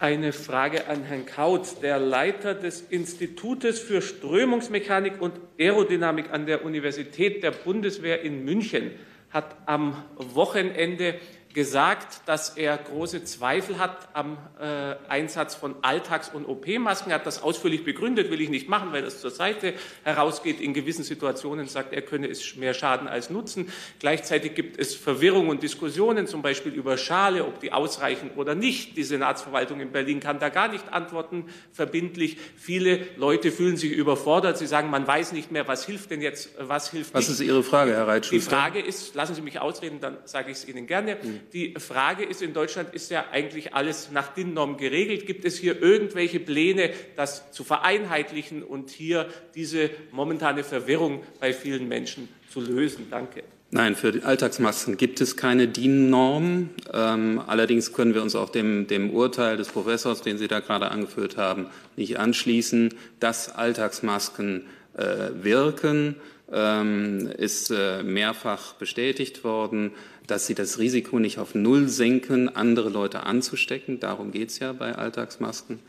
[0.05, 6.63] eine Frage an Herrn Kautz, der Leiter des Institutes für Strömungsmechanik und Aerodynamik an der
[6.63, 8.91] Universität der Bundeswehr in München
[9.31, 11.15] hat am Wochenende
[11.55, 17.11] gesagt, dass er große Zweifel hat am äh, Einsatz von Alltags- und OP-Masken.
[17.11, 20.59] Er hat das ausführlich begründet, will ich nicht machen, weil das zur Seite herausgeht.
[20.59, 23.71] In gewissen Situationen sagt er, könne es mehr schaden als nutzen.
[23.99, 28.97] Gleichzeitig gibt es Verwirrung und Diskussionen, zum Beispiel über Schale, ob die ausreichen oder nicht.
[28.97, 32.37] Die Senatsverwaltung in Berlin kann da gar nicht antworten, verbindlich.
[32.57, 34.57] Viele Leute fühlen sich überfordert.
[34.57, 37.29] Sie sagen, man weiß nicht mehr, was hilft denn jetzt, was hilft was nicht.
[37.29, 38.35] Was ist Ihre Frage, Herr Reitschuster?
[38.35, 41.17] Die Frage ist, lassen Sie mich ausreden, dann sage ich es Ihnen gerne.
[41.23, 41.44] Mhm.
[41.53, 45.25] Die Frage ist, in Deutschland ist ja eigentlich alles nach DIN-Norm geregelt.
[45.25, 51.87] Gibt es hier irgendwelche Pläne, das zu vereinheitlichen und hier diese momentane Verwirrung bei vielen
[51.87, 53.07] Menschen zu lösen?
[53.09, 53.43] Danke.
[53.71, 56.69] Nein, für die Alltagsmasken gibt es keine DIN-Norm.
[56.93, 60.91] Ähm, allerdings können wir uns auch dem, dem, Urteil des Professors, den Sie da gerade
[60.91, 66.15] angeführt haben, nicht anschließen, dass Alltagsmasken äh, wirken,
[66.51, 69.91] ähm, ist äh, mehrfach bestätigt worden
[70.27, 73.99] dass sie das Risiko nicht auf Null senken, andere Leute anzustecken.
[73.99, 75.79] Darum geht es ja bei Alltagsmasken.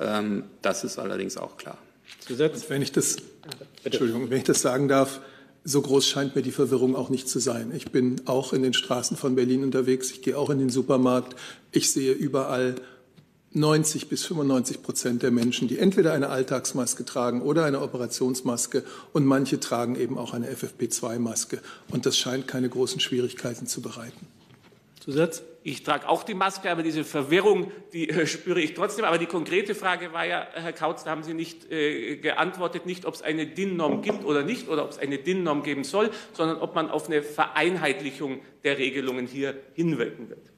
[0.00, 1.78] Ähm, das ist allerdings auch klar.
[2.20, 2.64] Zusatz?
[2.68, 3.16] Wenn ich das,
[3.84, 5.20] Entschuldigung, wenn ich das sagen darf,
[5.64, 7.72] so groß scheint mir die Verwirrung auch nicht zu sein.
[7.74, 10.10] Ich bin auch in den Straßen von Berlin unterwegs.
[10.10, 11.36] Ich gehe auch in den Supermarkt.
[11.72, 12.74] Ich sehe überall
[13.54, 19.24] 90 bis 95 Prozent der Menschen, die entweder eine Alltagsmaske tragen oder eine Operationsmaske und
[19.24, 21.60] manche tragen eben auch eine FFP2-Maske.
[21.90, 24.26] Und das scheint keine großen Schwierigkeiten zu bereiten.
[24.98, 25.42] Zusatz?
[25.66, 29.04] Ich trage auch die Maske, aber diese Verwirrung, die äh, spüre ich trotzdem.
[29.04, 33.06] Aber die konkrete Frage war ja, Herr Kautz, da haben Sie nicht äh, geantwortet, nicht
[33.06, 36.58] ob es eine DIN-Norm gibt oder nicht oder ob es eine DIN-Norm geben soll, sondern
[36.58, 40.53] ob man auf eine Vereinheitlichung der Regelungen hier hinwirken wird.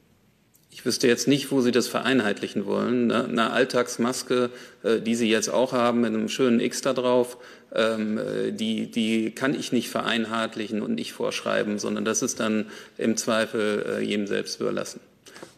[0.69, 3.07] Ich wüsste jetzt nicht, wo Sie das vereinheitlichen wollen.
[3.07, 3.25] Ne?
[3.25, 4.49] Eine Alltagsmaske,
[4.83, 7.37] äh, die Sie jetzt auch haben, mit einem schönen X da drauf,
[7.73, 12.67] ähm, äh, die, die kann ich nicht vereinheitlichen und nicht vorschreiben, sondern das ist dann
[12.97, 14.99] im Zweifel äh, jedem selbst überlassen.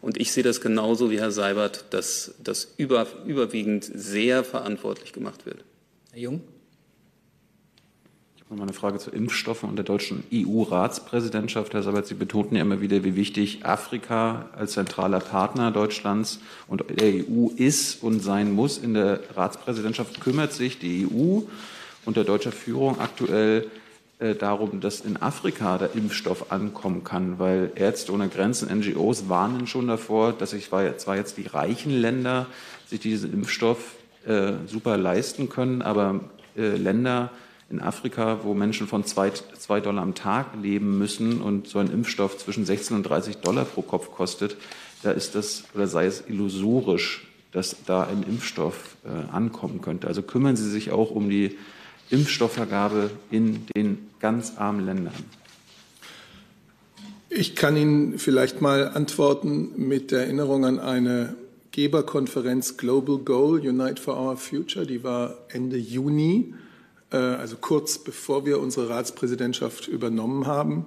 [0.00, 5.46] Und ich sehe das genauso wie Herr Seibert, dass das über, überwiegend sehr verantwortlich gemacht
[5.46, 5.58] wird.
[6.12, 6.40] Herr Jung?
[8.50, 11.72] Nochmal eine Frage zu Impfstoffen und der deutschen EU-Ratspräsidentschaft.
[11.72, 16.82] Herr Sabat, Sie betonten ja immer wieder, wie wichtig Afrika als zentraler Partner Deutschlands und
[16.90, 18.76] der EU ist und sein muss.
[18.76, 21.42] In der Ratspräsidentschaft kümmert sich die EU
[22.04, 23.68] unter deutscher Führung aktuell
[24.18, 29.68] äh, darum, dass in Afrika der Impfstoff ankommen kann, weil Ärzte ohne Grenzen, NGOs warnen
[29.68, 32.46] schon davor, dass sich zwar jetzt die reichen Länder
[32.88, 33.94] sich diesen Impfstoff
[34.26, 36.18] äh, super leisten können, aber
[36.56, 37.30] äh, Länder,
[37.70, 41.90] in Afrika, wo Menschen von zwei, zwei Dollar am Tag leben müssen und so ein
[41.90, 44.56] Impfstoff zwischen 16 und 30 Dollar pro Kopf kostet,
[45.02, 50.08] da ist das oder sei es illusorisch, dass da ein Impfstoff äh, ankommen könnte.
[50.08, 51.56] Also kümmern Sie sich auch um die
[52.10, 55.14] Impfstoffvergabe in den ganz armen Ländern.
[57.28, 61.36] Ich kann Ihnen vielleicht mal antworten mit Erinnerung an eine
[61.70, 66.52] Geberkonferenz Global Goal Unite for Our Future, die war Ende Juni
[67.10, 70.86] also kurz bevor wir unsere Ratspräsidentschaft übernommen haben.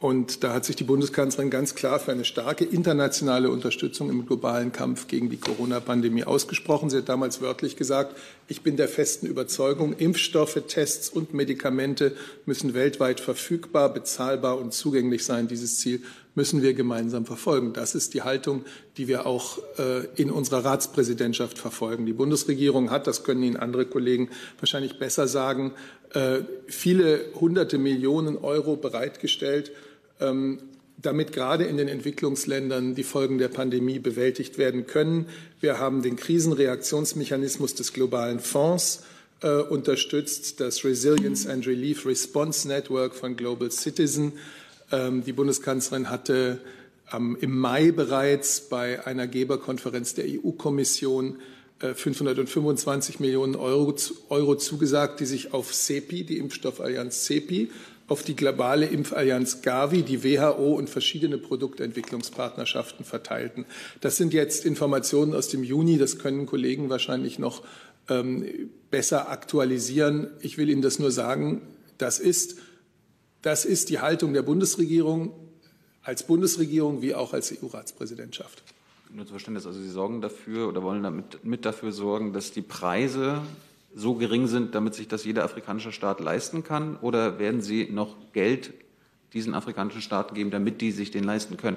[0.00, 4.72] Und da hat sich die Bundeskanzlerin ganz klar für eine starke internationale Unterstützung im globalen
[4.72, 6.88] Kampf gegen die Corona-Pandemie ausgesprochen.
[6.88, 8.16] Sie hat damals wörtlich gesagt,
[8.48, 15.22] ich bin der festen Überzeugung, Impfstoffe, Tests und Medikamente müssen weltweit verfügbar, bezahlbar und zugänglich
[15.22, 15.48] sein.
[15.48, 16.02] Dieses Ziel
[16.34, 17.72] müssen wir gemeinsam verfolgen.
[17.72, 18.64] Das ist die Haltung,
[18.96, 22.06] die wir auch äh, in unserer Ratspräsidentschaft verfolgen.
[22.06, 25.72] Die Bundesregierung hat, das können Ihnen andere Kollegen wahrscheinlich besser sagen,
[26.14, 29.72] äh, viele hunderte Millionen Euro bereitgestellt,
[30.20, 30.58] ähm,
[30.98, 35.26] damit gerade in den Entwicklungsländern die Folgen der Pandemie bewältigt werden können.
[35.60, 39.04] Wir haben den Krisenreaktionsmechanismus des globalen Fonds
[39.42, 44.32] äh, unterstützt, das Resilience and Relief Response Network von Global Citizen.
[44.92, 46.58] Ähm, die Bundeskanzlerin hatte
[47.12, 51.38] ähm, im Mai bereits bei einer Geberkonferenz der EU-Kommission
[51.80, 53.94] 525 äh, Millionen Euro,
[54.28, 57.70] Euro zugesagt, die sich auf CEPI, die Impfstoffallianz CEPI,
[58.06, 63.66] auf die globale Impfallianz Gavi, die WHO und verschiedene Produktentwicklungspartnerschaften verteilten.
[64.00, 65.96] Das sind jetzt Informationen aus dem Juni.
[65.96, 67.62] Das können Kollegen wahrscheinlich noch
[68.08, 68.44] ähm,
[68.90, 70.28] besser aktualisieren.
[70.40, 71.62] Ich will Ihnen das nur sagen.
[71.98, 72.56] Das ist,
[73.42, 75.32] das ist die Haltung der Bundesregierung
[76.02, 78.62] als Bundesregierung wie auch als EU-Ratspräsidentschaft.
[79.12, 82.62] Nur zu Verständnis, also Sie sorgen dafür oder wollen damit mit dafür sorgen, dass die
[82.62, 83.42] Preise
[83.94, 86.96] so gering sind, damit sich das jeder afrikanische Staat leisten kann?
[86.96, 88.72] Oder werden Sie noch Geld
[89.32, 91.76] diesen afrikanischen Staaten geben, damit die sich den leisten können?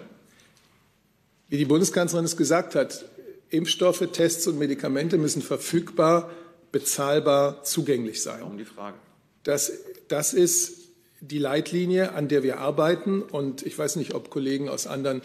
[1.49, 3.06] Wie die Bundeskanzlerin es gesagt hat,
[3.49, 6.32] Impfstoffe, Tests und Medikamente müssen verfügbar,
[6.71, 8.41] bezahlbar, zugänglich sein.
[8.43, 8.97] Um die Frage.
[9.43, 9.71] Das,
[10.08, 10.83] das ist
[11.29, 13.21] die Leitlinie, an der wir arbeiten.
[13.21, 15.21] Und ich weiß nicht, ob Kollegen aus anderen,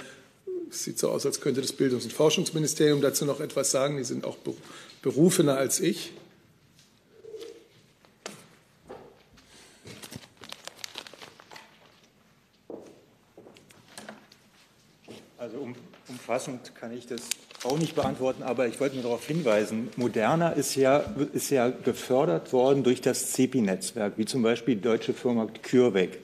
[0.71, 3.97] es sieht so aus, als könnte das Bildungs- und Forschungsministerium dazu noch etwas sagen.
[3.97, 4.37] Die sind auch
[5.03, 6.13] berufener als ich.
[15.37, 15.75] Also um,
[16.09, 17.23] umfassend kann ich das
[17.65, 22.53] auch nicht beantworten, aber ich wollte nur darauf hinweisen, Moderna ist ja, ist ja gefördert
[22.53, 26.19] worden durch das CEPI-Netzwerk, wie zum Beispiel die deutsche Firma CureVac.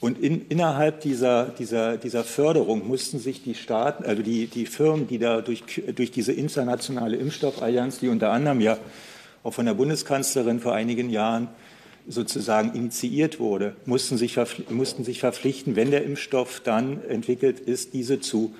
[0.00, 5.06] Und in, innerhalb dieser, dieser, dieser Förderung mussten sich die Staaten, also die, die Firmen,
[5.06, 5.62] die da durch,
[5.94, 8.76] durch diese internationale Impfstoffallianz, die unter anderem ja
[9.42, 11.48] auch von der Bundeskanzlerin vor einigen Jahren
[12.08, 18.20] sozusagen initiiert wurde, mussten sich, mussten sich verpflichten, wenn der Impfstoff dann entwickelt ist, diese
[18.20, 18.54] zu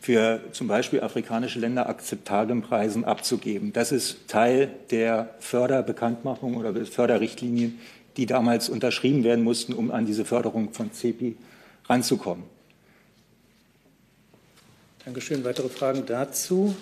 [0.00, 3.72] für zum Beispiel afrikanische Länder akzeptablen Preisen abzugeben.
[3.72, 7.78] Das ist Teil der Förderbekanntmachung oder Förderrichtlinien,
[8.16, 11.36] die damals unterschrieben werden mussten, um an diese Förderung von CEPI
[11.88, 12.44] ranzukommen.
[15.04, 15.44] Dankeschön.
[15.44, 16.74] Weitere Fragen dazu?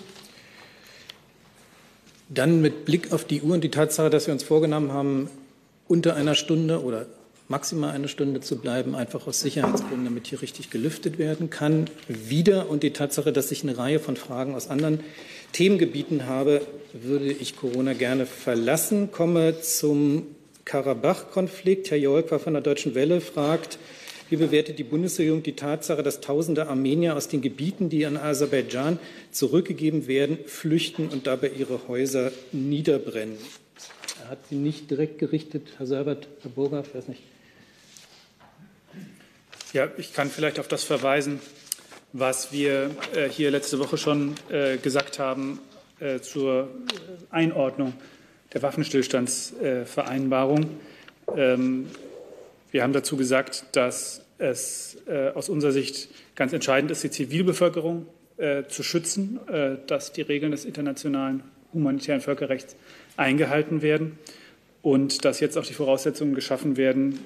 [2.29, 5.29] Dann mit Blick auf die Uhr und die Tatsache, dass wir uns vorgenommen haben,
[5.87, 7.05] unter einer Stunde oder
[7.47, 11.85] maximal eine Stunde zu bleiben, einfach aus Sicherheitsgründen, damit hier richtig gelüftet werden kann.
[12.07, 15.01] Wieder und die Tatsache, dass ich eine Reihe von Fragen aus anderen
[15.51, 16.61] Themengebieten habe,
[16.93, 19.11] würde ich Corona gerne verlassen.
[19.11, 20.27] Komme zum
[20.65, 21.91] Karabach-Konflikt.
[21.91, 23.77] Herr Jolka von der Deutschen Welle fragt,
[24.29, 28.97] wie bewertet die Bundesregierung die Tatsache, dass tausende Armenier aus den Gebieten, die an Aserbaidschan
[29.29, 33.37] zurückgegeben werden, flüchten und dabei ihre Häuser niederbrennen?
[34.23, 37.21] Er hat sie nicht direkt gerichtet, Herr Seibert, Herr Burger, ich weiß nicht.
[39.75, 41.41] Ja, ich kann vielleicht auf das verweisen,
[42.13, 45.59] was wir äh, hier letzte Woche schon äh, gesagt haben
[45.99, 46.69] äh, zur
[47.29, 47.91] Einordnung
[48.53, 50.69] der Waffenstillstandsvereinbarung.
[51.35, 51.89] Ähm,
[52.71, 58.05] wir haben dazu gesagt, dass es äh, aus unserer Sicht ganz entscheidend ist, die Zivilbevölkerung
[58.37, 62.77] äh, zu schützen, äh, dass die Regeln des internationalen humanitären Völkerrechts
[63.17, 64.17] eingehalten werden.
[64.83, 67.19] und dass jetzt auch die Voraussetzungen geschaffen werden,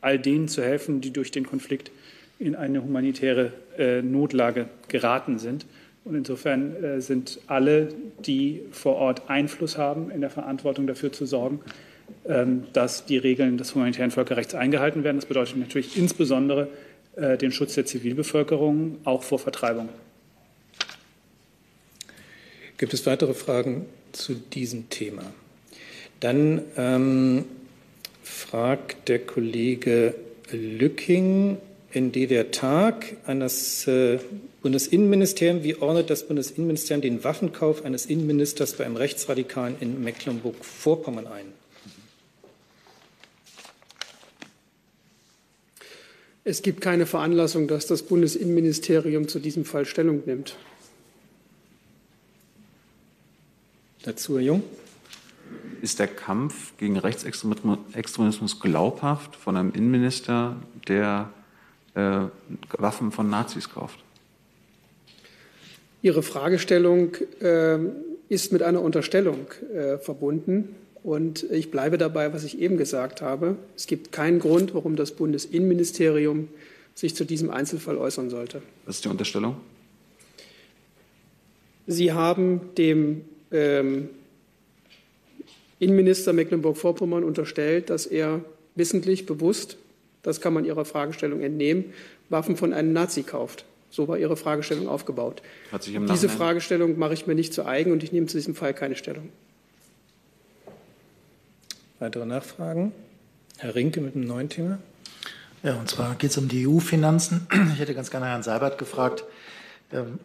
[0.00, 1.90] all denen zu helfen, die durch den Konflikt
[2.38, 5.66] in eine humanitäre äh, Notlage geraten sind.
[6.04, 7.88] Und insofern äh, sind alle,
[8.24, 11.60] die vor Ort Einfluss haben, in der Verantwortung dafür zu sorgen,
[12.26, 15.18] ähm, dass die Regeln des humanitären Völkerrechts eingehalten werden.
[15.18, 16.68] Das bedeutet natürlich insbesondere
[17.16, 19.90] äh, den Schutz der Zivilbevölkerung, auch vor Vertreibung.
[22.78, 25.22] Gibt es weitere Fragen zu diesem Thema?
[26.20, 27.44] Dann ähm,
[28.30, 30.14] fragt der Kollege
[30.52, 31.58] Lücking
[31.92, 34.18] in der Tag an das äh,
[34.62, 41.46] Bundesinnenministerium, wie ordnet das Bundesinnenministerium den Waffenkauf eines Innenministers bei einem Rechtsradikalen in Mecklenburg-Vorpommern ein?
[46.44, 50.56] Es gibt keine Veranlassung, dass das Bundesinnenministerium zu diesem Fall Stellung nimmt.
[54.02, 54.62] Dazu, Herr Jung.
[55.82, 60.56] Ist der Kampf gegen Rechtsextremismus glaubhaft von einem Innenminister,
[60.88, 61.30] der
[61.94, 62.22] äh,
[62.76, 63.98] Waffen von Nazis kauft?
[66.02, 67.78] Ihre Fragestellung äh,
[68.28, 70.74] ist mit einer Unterstellung äh, verbunden.
[71.02, 73.56] Und ich bleibe dabei, was ich eben gesagt habe.
[73.74, 76.48] Es gibt keinen Grund, warum das Bundesinnenministerium
[76.94, 78.60] sich zu diesem Einzelfall äußern sollte.
[78.84, 79.56] Was ist die Unterstellung?
[81.86, 84.10] Sie haben dem ähm,
[85.80, 88.44] Innenminister Mecklenburg-Vorpommern unterstellt, dass er
[88.76, 89.76] wissentlich, bewusst,
[90.22, 91.86] das kann man Ihrer Fragestellung entnehmen,
[92.28, 93.64] Waffen von einem Nazi kauft.
[93.90, 95.42] So war Ihre Fragestellung aufgebaut.
[95.84, 98.94] Diese Fragestellung mache ich mir nicht zu eigen und ich nehme zu diesem Fall keine
[98.94, 99.30] Stellung.
[101.98, 102.92] Weitere Nachfragen?
[103.58, 104.78] Herr Rinke mit einem neuen Thema.
[105.62, 107.46] Ja, und zwar geht es um die EU-Finanzen.
[107.74, 109.24] Ich hätte ganz gerne Herrn Seibert gefragt,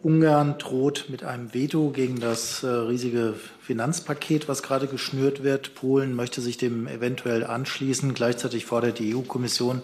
[0.02, 5.74] Ungarn droht mit einem Veto gegen das äh, riesige Finanzpaket, was gerade geschnürt wird.
[5.74, 8.14] Polen möchte sich dem eventuell anschließen.
[8.14, 9.82] Gleichzeitig fordert die EU-Kommission,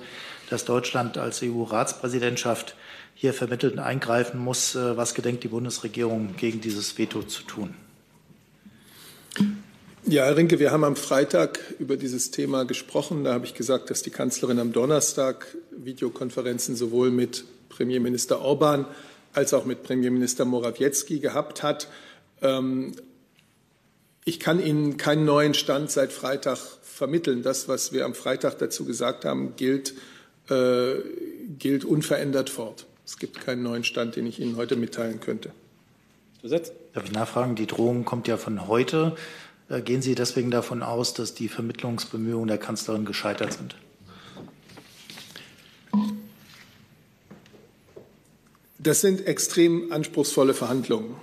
[0.50, 2.76] dass Deutschland als EU-Ratspräsidentschaft
[3.14, 4.76] hier vermittelt eingreifen muss.
[4.76, 7.74] Äh, was gedenkt die Bundesregierung gegen dieses Veto zu tun?
[10.04, 13.24] Ja, Herr Rinke, wir haben am Freitag über dieses Thema gesprochen.
[13.24, 18.86] Da habe ich gesagt, dass die Kanzlerin am Donnerstag Videokonferenzen sowohl mit Premierminister Orban
[19.32, 21.88] als auch mit Premierminister Morawiecki gehabt hat.
[22.40, 22.92] Ähm,
[24.24, 27.42] ich kann Ihnen keinen neuen Stand seit Freitag vermitteln.
[27.42, 29.94] Das, was wir am Freitag dazu gesagt haben, gilt,
[30.48, 30.94] äh,
[31.58, 32.86] gilt unverändert fort.
[33.04, 35.50] Es gibt keinen neuen Stand, den ich Ihnen heute mitteilen könnte.
[36.92, 37.56] Darf ich nachfragen?
[37.56, 39.16] Die Drohung kommt ja von heute.
[39.68, 43.76] Äh, gehen Sie deswegen davon aus, dass die Vermittlungsbemühungen der Kanzlerin gescheitert sind?
[48.82, 51.14] Das sind extrem anspruchsvolle Verhandlungen.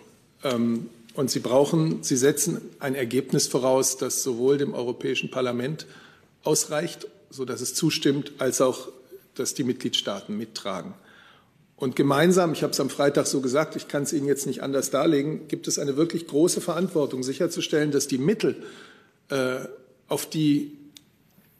[0.43, 5.85] Ähm, und Sie brauchen, Sie setzen ein Ergebnis voraus, das sowohl dem Europäischen Parlament
[6.43, 8.87] ausreicht, sodass es zustimmt, als auch,
[9.35, 10.93] dass die Mitgliedstaaten mittragen.
[11.75, 14.63] Und gemeinsam, ich habe es am Freitag so gesagt, ich kann es Ihnen jetzt nicht
[14.63, 18.63] anders darlegen, gibt es eine wirklich große Verantwortung, sicherzustellen, dass die Mittel,
[19.29, 19.59] äh,
[20.07, 20.77] auf die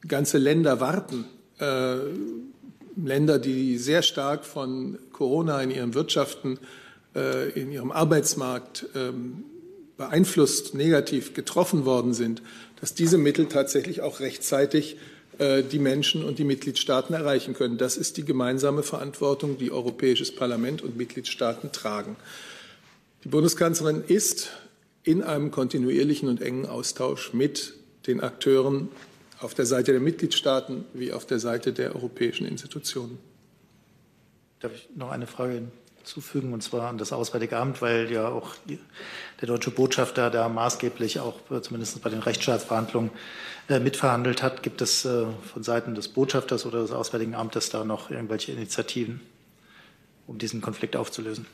[0.07, 1.25] ganze Länder warten,
[1.59, 1.97] äh,
[3.05, 6.59] Länder, die sehr stark von Corona in ihren Wirtschaften,
[7.15, 9.43] äh, in ihrem Arbeitsmarkt ähm,
[9.97, 12.41] beeinflusst, negativ getroffen worden sind,
[12.79, 14.97] dass diese Mittel tatsächlich auch rechtzeitig
[15.39, 17.77] äh, die Menschen und die Mitgliedstaaten erreichen können.
[17.77, 22.15] Das ist die gemeinsame Verantwortung, die Europäisches Parlament und Mitgliedstaaten tragen.
[23.23, 24.51] Die Bundeskanzlerin ist
[25.03, 27.73] in einem kontinuierlichen und engen Austausch mit
[28.07, 28.89] den Akteuren
[29.39, 33.17] auf der Seite der Mitgliedstaaten wie auf der Seite der europäischen Institutionen.
[34.59, 35.61] Darf ich noch eine Frage
[35.99, 38.55] hinzufügen, und zwar an das Auswärtige Amt, weil ja auch
[39.39, 43.11] der deutsche Botschafter da maßgeblich auch zumindest bei den Rechtsstaatsverhandlungen
[43.69, 44.63] äh, mitverhandelt hat.
[44.63, 49.21] Gibt es äh, von Seiten des Botschafters oder des Auswärtigen Amtes da noch irgendwelche Initiativen,
[50.27, 51.45] um diesen Konflikt aufzulösen?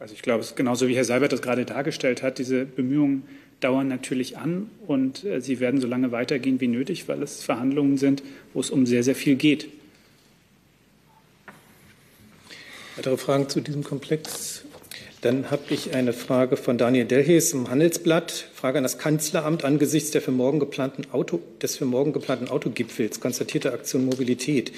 [0.00, 2.38] Also ich glaube, es ist genauso wie Herr Seibert das gerade dargestellt hat.
[2.38, 3.28] Diese Bemühungen
[3.60, 7.98] dauern natürlich an und äh, sie werden so lange weitergehen wie nötig, weil es Verhandlungen
[7.98, 9.68] sind, wo es um sehr, sehr viel geht.
[12.96, 14.64] Weitere Fragen zu diesem Komplex?
[15.20, 18.50] Dann habe ich eine Frage von Daniel Delhes im Handelsblatt.
[18.54, 23.20] Frage an das Kanzleramt angesichts der für morgen geplanten Auto, des für morgen geplanten Autogipfels,
[23.20, 24.70] konstatierte Aktion Mobilität.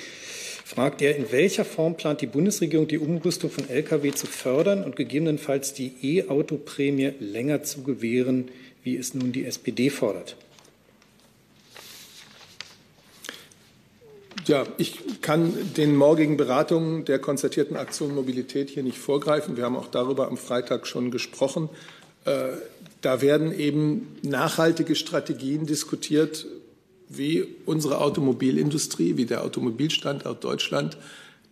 [0.67, 4.97] Fragt er, in welcher Form plant die Bundesregierung die Umrüstung von Lkw zu fördern und
[4.97, 8.51] gegebenenfalls die E-Auto-Prämie länger zu gewähren,
[8.83, 10.37] wie es nun die SPD fordert?
[14.47, 19.57] Ja, ich kann den morgigen Beratungen der konzertierten Aktion Mobilität hier nicht vorgreifen.
[19.57, 21.69] Wir haben auch darüber am Freitag schon gesprochen.
[22.25, 22.49] Äh,
[23.03, 26.45] da werden eben nachhaltige Strategien diskutiert,
[27.09, 30.97] wie unsere Automobilindustrie, wie der Automobilstandort Deutschland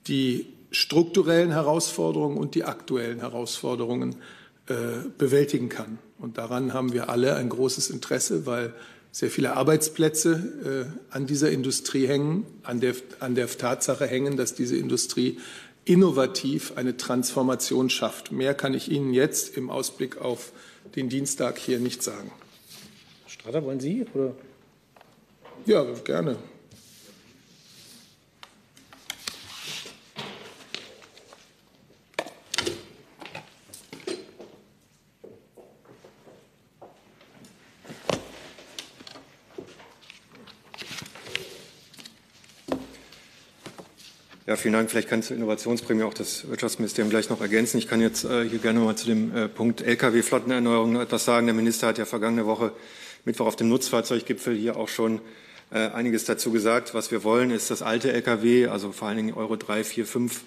[0.06, 4.16] die strukturellen Herausforderungen und die aktuellen Herausforderungen
[4.66, 4.74] äh,
[5.18, 5.98] bewältigen kann.
[6.18, 8.74] Und daran haben wir alle ein großes Interesse, weil
[9.12, 14.54] sehr viele Arbeitsplätze äh, an dieser Industrie hängen, an der, an der Tatsache hängen, dass
[14.54, 15.38] diese Industrie
[15.84, 18.32] innovativ eine Transformation schafft.
[18.32, 20.52] Mehr kann ich Ihnen jetzt im Ausblick auf
[20.96, 22.32] den Dienstag hier nicht sagen.
[23.22, 24.04] Herr Strader, wollen Sie?
[24.14, 24.34] Oder?
[25.66, 26.36] Ja, gerne.
[44.46, 44.90] Ja, vielen Dank.
[44.90, 47.78] Vielleicht kann zur Innovationsprämie auch das Wirtschaftsministerium gleich noch ergänzen.
[47.78, 51.46] Ich kann jetzt äh, hier gerne mal zu dem äh, Punkt Lkw-Flottenerneuerung noch etwas sagen.
[51.46, 52.72] Der Minister hat ja vergangene Woche
[53.24, 55.22] Mittwoch auf dem Nutzfahrzeuggipfel hier auch schon
[55.74, 56.94] äh, einiges dazu gesagt.
[56.94, 60.40] Was wir wollen, ist, dass alte Lkw, also vor allen Dingen Euro 3, 4, 5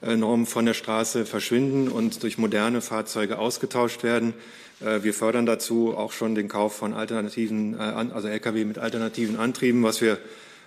[0.00, 4.32] äh, Normen von der Straße verschwinden und durch moderne Fahrzeuge ausgetauscht werden.
[4.80, 9.36] Äh, wir fördern dazu auch schon den Kauf von alternativen, äh, also Lkw mit alternativen
[9.36, 9.82] Antrieben.
[9.82, 10.18] Was wir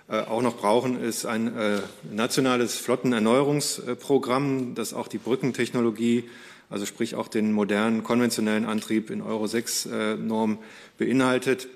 [0.06, 1.80] auch noch brauchen, ist ein
[2.12, 6.24] nationales Flottenerneuerungsprogramm, das auch die Brückentechnologie,
[6.68, 10.58] also sprich auch den modernen konventionellen Antrieb in Euro 6 äh, Norm
[10.98, 11.68] beinhaltet.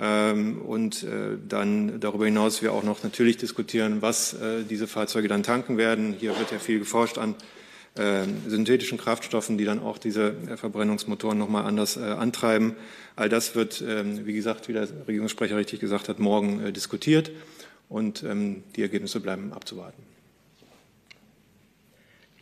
[0.00, 1.06] Ähm, und
[1.48, 4.36] dann darüber hinaus wir auch noch natürlich diskutieren, was
[4.68, 6.14] diese Fahrzeuge dann tanken werden.
[6.18, 7.34] Hier wird ja viel geforscht an
[8.46, 12.76] synthetischen Kraftstoffen, die dann auch diese Verbrennungsmotoren nochmal anders antreiben.
[13.16, 17.32] All das wird, ähm, wie gesagt, wie der Regierungssprecher richtig gesagt hat, morgen diskutiert
[17.88, 20.07] und ähm, die Ergebnisse bleiben abzuwarten.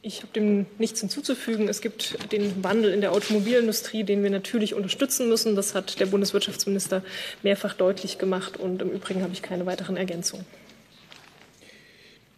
[0.07, 1.69] Ich habe dem nichts hinzuzufügen.
[1.69, 5.57] Es gibt den Wandel in der Automobilindustrie, den wir natürlich unterstützen müssen.
[5.57, 7.03] Das hat der Bundeswirtschaftsminister
[7.43, 8.57] mehrfach deutlich gemacht.
[8.57, 10.47] Und im Übrigen habe ich keine weiteren Ergänzungen.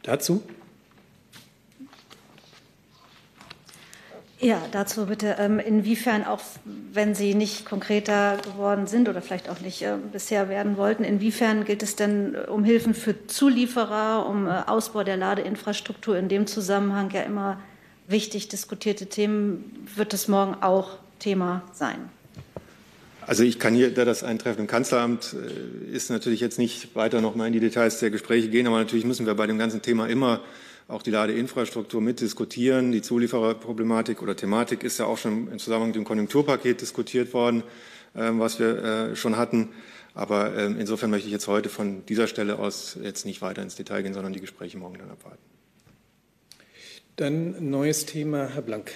[0.02, 0.42] Dazu
[4.41, 5.36] Ja, dazu bitte.
[5.41, 6.41] Ähm, inwiefern auch,
[6.93, 11.64] wenn Sie nicht konkreter geworden sind oder vielleicht auch nicht äh, bisher werden wollten, inwiefern
[11.64, 16.47] gilt es denn äh, um Hilfen für Zulieferer, um äh, Ausbau der Ladeinfrastruktur in dem
[16.47, 17.61] Zusammenhang ja immer
[18.07, 21.99] wichtig diskutierte Themen, wird es morgen auch Thema sein?
[23.26, 25.36] Also ich kann hier, da das Eintreffen im Kanzleramt
[25.93, 29.05] ist, natürlich jetzt nicht weiter noch mal in die Details der Gespräche gehen, aber natürlich
[29.05, 30.41] müssen wir bei dem ganzen Thema immer
[30.89, 32.93] auch die Ladeinfrastruktur mitdiskutieren.
[32.93, 37.62] Die Zuliefererproblematik oder Thematik ist ja auch schon im Zusammenhang mit dem Konjunkturpaket diskutiert worden,
[38.16, 39.68] ähm, was wir äh, schon hatten.
[40.14, 43.76] Aber ähm, insofern möchte ich jetzt heute von dieser Stelle aus jetzt nicht weiter ins
[43.76, 45.39] Detail gehen, sondern die Gespräche morgen dann abwarten.
[47.16, 48.93] Dann neues Thema, Herr Blank.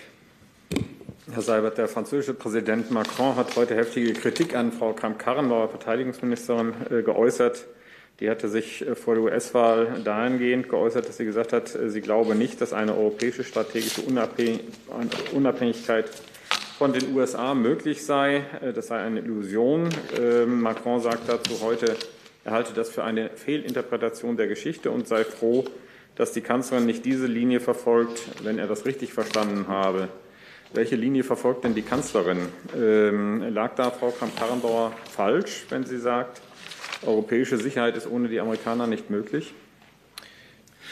[1.30, 7.02] Herr Seibert, der französische Präsident Macron hat heute heftige Kritik an Frau Kramp-Karrenbauer, Verteidigungsministerin, äh,
[7.02, 7.66] geäußert.
[8.22, 12.00] Die hatte sich äh, vor der US-Wahl dahingehend geäußert, dass sie gesagt hat, äh, sie
[12.00, 14.02] glaube nicht, dass eine europäische strategische
[15.32, 16.08] Unabhängigkeit
[16.78, 18.44] von den USA möglich sei.
[18.60, 19.88] Äh, das sei eine Illusion.
[20.20, 21.96] Ähm, Macron sagt dazu heute,
[22.44, 25.64] er halte das für eine Fehlinterpretation der Geschichte und sei froh,
[26.14, 30.06] dass die Kanzlerin nicht diese Linie verfolgt, wenn er das richtig verstanden habe.
[30.72, 32.38] Welche Linie verfolgt denn die Kanzlerin?
[32.76, 36.40] Ähm, lag da Frau Kramp-Karrenbauer falsch, wenn sie sagt,
[37.06, 39.52] Europäische Sicherheit ist ohne die Amerikaner nicht möglich.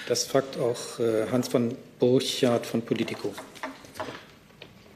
[0.08, 3.34] Das fragt auch äh, Hans von Burchardt von Politico.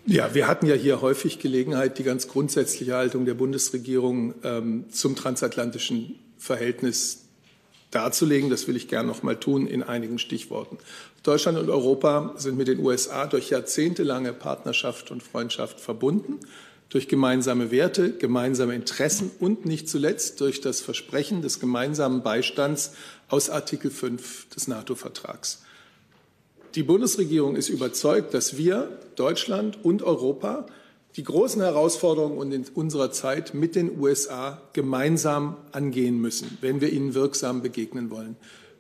[0.07, 5.17] Ja, wir hatten ja hier häufig Gelegenheit, die ganz grundsätzliche Haltung der Bundesregierung ähm, zum
[5.17, 7.25] transatlantischen Verhältnis
[7.91, 8.51] darzulegen.
[8.51, 10.79] Das will ich gerne noch mal tun in einigen Stichworten.
[11.23, 16.41] Deutschland und Europa sind mit den USA durch jahrzehntelange Partnerschaft und Freundschaft verbunden
[16.95, 22.93] durch gemeinsame Werte, gemeinsame Interessen und nicht zuletzt durch das Versprechen des gemeinsamen Beistands
[23.29, 25.65] aus Artikel 5 des NATO-Vertrags.
[26.77, 30.67] Die Bundesregierung ist überzeugt, dass wir, Deutschland und Europa,
[31.17, 37.61] die großen Herausforderungen unserer Zeit mit den USA gemeinsam angehen müssen, wenn wir ihnen wirksam
[37.61, 38.37] begegnen wollen.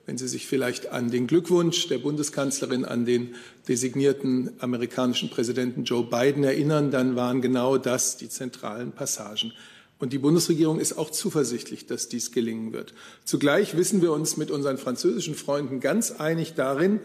[0.07, 3.34] Wenn Sie sich vielleicht an den Glückwunsch der Bundeskanzlerin an den
[3.68, 9.52] designierten amerikanischen Präsidenten Joe Biden erinnern, dann waren genau das die zentralen Passagen.
[9.98, 12.92] Und die Bundesregierung ist auch zuversichtlich, dass dies gelingen wird.
[13.24, 17.00] Zugleich wissen wir uns mit unseren französischen Freunden ganz einig darin,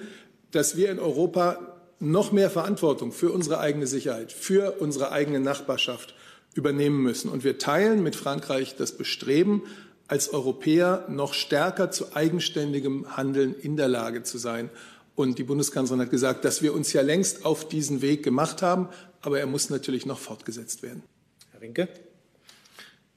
[0.51, 6.15] dass wir in Europa noch mehr Verantwortung für unsere eigene Sicherheit, für unsere eigene Nachbarschaft
[6.55, 7.29] übernehmen müssen.
[7.29, 9.63] Und wir teilen mit Frankreich das Bestreben,
[10.09, 14.69] als Europäer noch stärker zu eigenständigem Handeln in der Lage zu sein.
[15.15, 18.89] Und die Bundeskanzlerin hat gesagt, dass wir uns ja längst auf diesen Weg gemacht haben,
[19.21, 21.03] aber er muss natürlich noch fortgesetzt werden.
[21.51, 21.87] Herr Rinke.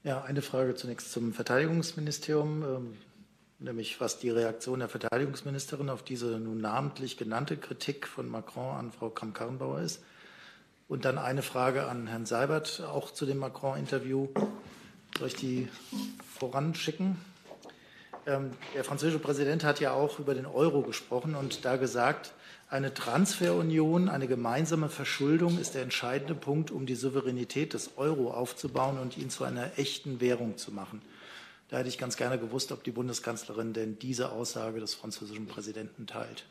[0.03, 2.97] Ja, eine Frage zunächst zum Verteidigungsministerium, ähm,
[3.59, 8.91] nämlich was die Reaktion der Verteidigungsministerin auf diese nun namentlich genannte Kritik von Macron an
[8.91, 10.03] Frau Kramp-Karrenbauer ist.
[10.87, 14.27] Und dann eine Frage an Herrn Seibert, auch zu dem Macron-Interview.
[15.17, 15.67] Soll ich die
[16.37, 17.17] voranschicken?
[18.25, 22.33] Ähm, der französische Präsident hat ja auch über den Euro gesprochen und da gesagt,
[22.69, 28.97] eine Transferunion, eine gemeinsame Verschuldung ist der entscheidende Punkt, um die Souveränität des Euro aufzubauen
[28.97, 31.01] und ihn zu einer echten Währung zu machen.
[31.69, 36.07] Da hätte ich ganz gerne gewusst, ob die Bundeskanzlerin denn diese Aussage des französischen Präsidenten
[36.07, 36.45] teilt.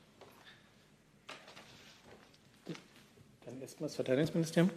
[3.45, 4.71] Dann erstmal das Verteidigungsministerium.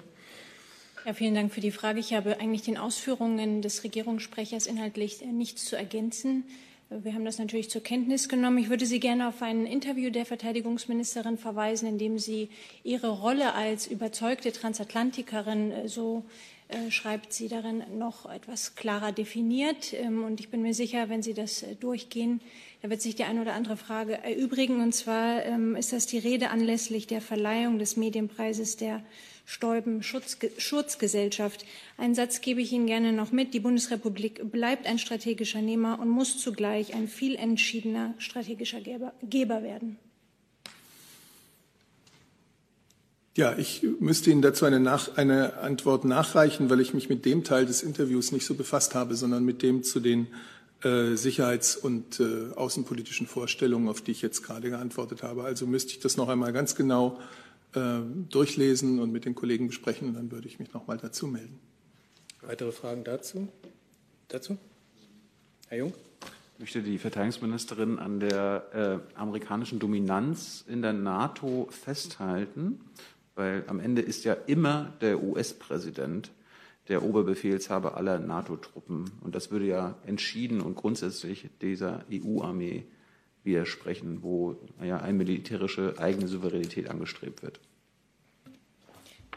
[1.05, 1.99] Ja, vielen Dank für die Frage.
[1.99, 6.45] Ich habe eigentlich den Ausführungen des Regierungssprechers inhaltlich nichts zu ergänzen.
[6.89, 8.57] Wir haben das natürlich zur Kenntnis genommen.
[8.57, 12.49] Ich würde Sie gerne auf ein Interview der Verteidigungsministerin verweisen, in dem sie
[12.83, 16.23] ihre Rolle als überzeugte Transatlantikerin, äh, so
[16.69, 19.93] äh, schreibt sie darin, noch etwas klarer definiert.
[19.93, 22.41] Ähm, und ich bin mir sicher, wenn Sie das äh, durchgehen,
[22.85, 24.79] da wird sich die eine oder andere Frage erübrigen.
[24.79, 29.03] Und zwar ähm, ist das die Rede anlässlich der Verleihung des Medienpreises der
[29.43, 31.65] Stäuben Schutzgesellschaft.
[31.97, 33.55] Einen Satz gebe ich Ihnen gerne noch mit.
[33.55, 39.97] Die Bundesrepublik bleibt ein strategischer Nehmer und muss zugleich ein viel entschiedener strategischer Geber werden.
[43.35, 47.43] Ja, ich müsste Ihnen dazu eine, Nach eine, Antwort nachreichen, weil ich mich mit dem
[47.43, 50.27] Teil des Interviews nicht so befasst habe, sondern mit dem zu den
[50.85, 55.43] äh, sicherheits- und äh, außenpolitischen Vorstellungen, auf die ich jetzt gerade geantwortet habe.
[55.43, 57.19] Also müsste ich das noch einmal ganz genau
[57.73, 60.09] äh, durchlesen und mit den Kollegen besprechen.
[60.09, 61.59] Und dann würde ich mich noch mal dazu melden.
[62.41, 63.47] Weitere Fragen dazu?
[64.27, 64.59] Dazu?
[65.69, 65.93] Herr Jung?
[66.53, 72.79] Ich möchte die Verteidigungsministerin an der äh, amerikanischen Dominanz in der NATO festhalten,
[73.33, 76.29] weil am Ende ist ja immer der US-Präsident
[76.87, 79.11] der Oberbefehlshaber aller NATO-Truppen.
[79.21, 82.85] Und das würde ja entschieden und grundsätzlich dieser EU-Armee
[83.43, 87.59] widersprechen, wo ja eine militärische eigene Souveränität angestrebt wird.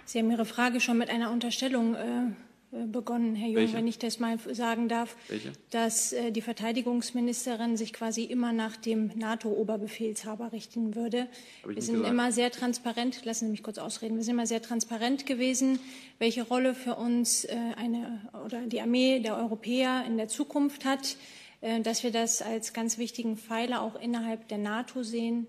[0.04, 2.30] Sie haben Ihre Frage schon mit einer Unterstellung äh,
[2.70, 3.74] begonnen, Herr Jung, Welche?
[3.74, 5.52] wenn ich das mal sagen darf, Welche?
[5.70, 11.28] dass äh, die Verteidigungsministerin sich quasi immer nach dem NATO-Oberbefehlshaber richten würde.
[11.66, 12.12] Wir sind gesagt.
[12.12, 15.78] immer sehr transparent, lassen Sie mich kurz ausreden, wir sind immer sehr transparent gewesen,
[16.18, 21.16] welche Rolle für uns äh, eine oder die Armee der Europäer in der Zukunft hat.
[21.60, 25.46] Äh, dass wir das als ganz wichtigen Pfeiler auch innerhalb der NATO sehen.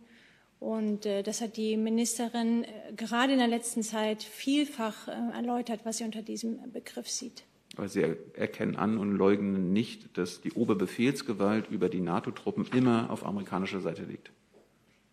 [0.59, 5.97] Und äh, das hat die Ministerin äh, gerade in der letzten Zeit vielfach erläutert, was
[5.97, 7.43] sie unter diesem Begriff sieht.
[7.77, 8.01] Aber Sie
[8.33, 14.03] erkennen an und leugnen nicht, dass die Oberbefehlsgewalt über die NATO-Truppen immer auf amerikanischer Seite
[14.03, 14.31] liegt.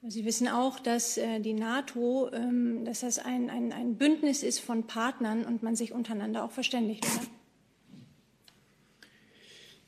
[0.09, 4.87] Sie wissen auch, dass die NATO, ähm, dass das ein, ein, ein Bündnis ist von
[4.87, 7.05] Partnern und man sich untereinander auch verständigt.
[7.05, 7.27] Oder?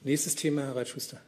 [0.05, 1.21] Nächstes Thema, Herr Reitschuster.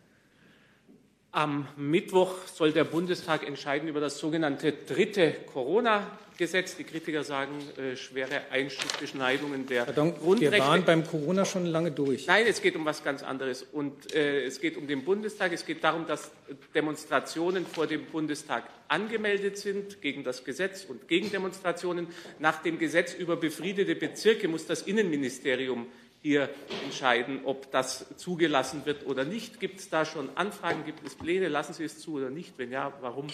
[1.33, 6.77] Am Mittwoch soll der Bundestag entscheiden über das sogenannte dritte Corona-Gesetz.
[6.77, 10.57] Die Kritiker sagen, äh, schwere Einschnittbeschneidungen der Pardon, Grundrechte.
[10.57, 12.27] Wir waren beim Corona schon lange durch.
[12.27, 13.63] Nein, es geht um was ganz anderes.
[13.63, 15.53] Und äh, es geht um den Bundestag.
[15.53, 16.33] Es geht darum, dass
[16.75, 22.09] Demonstrationen vor dem Bundestag angemeldet sind gegen das Gesetz und gegen Demonstrationen.
[22.41, 25.87] Nach dem Gesetz über befriedete Bezirke muss das Innenministerium
[26.23, 26.49] hier
[26.85, 29.61] entscheiden, ob das zugelassen wird oder nicht.
[29.61, 32.55] Gibt es da schon Anfragen, gibt es Pläne, lassen Sie es zu oder nicht?
[32.59, 33.29] Wenn ja, warum?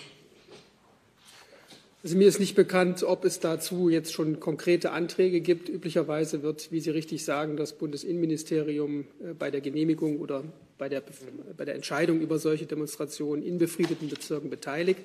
[2.07, 5.69] Also mir ist nicht bekannt, ob es dazu jetzt schon konkrete Anträge gibt.
[5.69, 10.45] Üblicherweise wird, wie Sie richtig sagen, das Bundesinnenministerium äh, bei der Genehmigung oder
[10.79, 11.03] bei der,
[11.57, 15.01] bei der Entscheidung über solche Demonstrationen in befriedeten Bezirken beteiligt.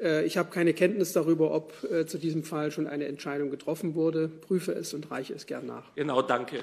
[0.00, 3.96] Äh, ich habe keine Kenntnis darüber, ob äh, zu diesem Fall schon eine Entscheidung getroffen
[3.96, 4.28] wurde.
[4.28, 5.94] Prüfe es und reiche es gern nach.
[5.96, 6.60] Genau, danke.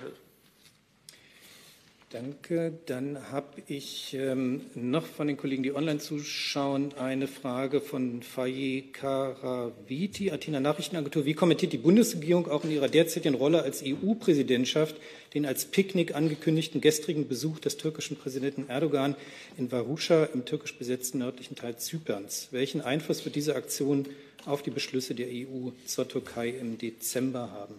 [2.13, 2.77] Danke.
[2.85, 8.83] Dann habe ich ähm, noch von den Kollegen, die online zuschauen, eine Frage von Faye
[8.93, 11.25] Karaviti, Athena Nachrichtenagentur.
[11.25, 14.95] Wie kommentiert die Bundesregierung auch in ihrer derzeitigen Rolle als EU-Präsidentschaft
[15.33, 19.15] den als Picknick angekündigten gestrigen Besuch des türkischen Präsidenten Erdogan
[19.57, 22.49] in Varusha im türkisch besetzten nördlichen Teil Zyperns?
[22.51, 24.05] Welchen Einfluss wird diese Aktion
[24.45, 27.73] auf die Beschlüsse der EU zur Türkei im Dezember haben?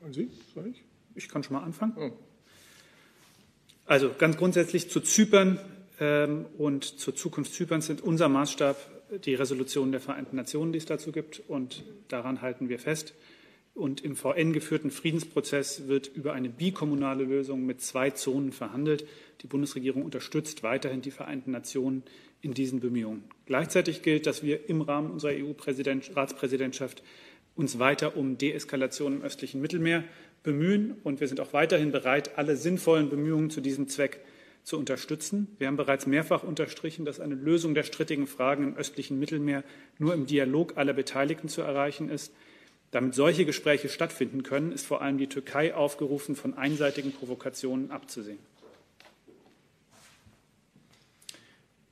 [0.00, 0.30] Und Sie?
[0.54, 0.84] Soll ich?
[1.16, 1.94] Ich kann schon mal anfangen.
[1.98, 2.12] Oh.
[3.86, 5.60] Also ganz grundsätzlich zu Zypern
[6.00, 8.76] ähm, und zur Zukunft Zyperns sind unser Maßstab
[9.24, 11.42] die Resolutionen der Vereinten Nationen, die es dazu gibt.
[11.46, 13.14] Und daran halten wir fest.
[13.74, 19.06] Und im VN geführten Friedensprozess wird über eine bikommunale Lösung mit zwei Zonen verhandelt.
[19.42, 22.02] Die Bundesregierung unterstützt weiterhin die Vereinten Nationen
[22.40, 23.24] in diesen Bemühungen.
[23.44, 27.02] Gleichzeitig gilt, dass wir im Rahmen unserer EU-Ratspräsidentschaft
[27.54, 30.04] uns weiter um Deeskalation im östlichen Mittelmeer
[30.46, 30.96] bemühen.
[31.04, 34.20] Und wir sind auch weiterhin bereit, alle sinnvollen Bemühungen zu diesem Zweck
[34.64, 35.54] zu unterstützen.
[35.58, 39.62] Wir haben bereits mehrfach unterstrichen, dass eine Lösung der strittigen Fragen im östlichen Mittelmeer
[39.98, 42.32] nur im Dialog aller Beteiligten zu erreichen ist.
[42.92, 48.38] Damit solche Gespräche stattfinden können, ist vor allem die Türkei aufgerufen, von einseitigen Provokationen abzusehen.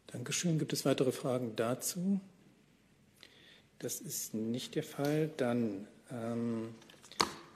[0.07, 0.59] Dankeschön.
[0.59, 2.21] Gibt es weitere Fragen dazu?
[3.81, 5.31] Das ist nicht der Fall.
[5.37, 6.69] Dann ähm,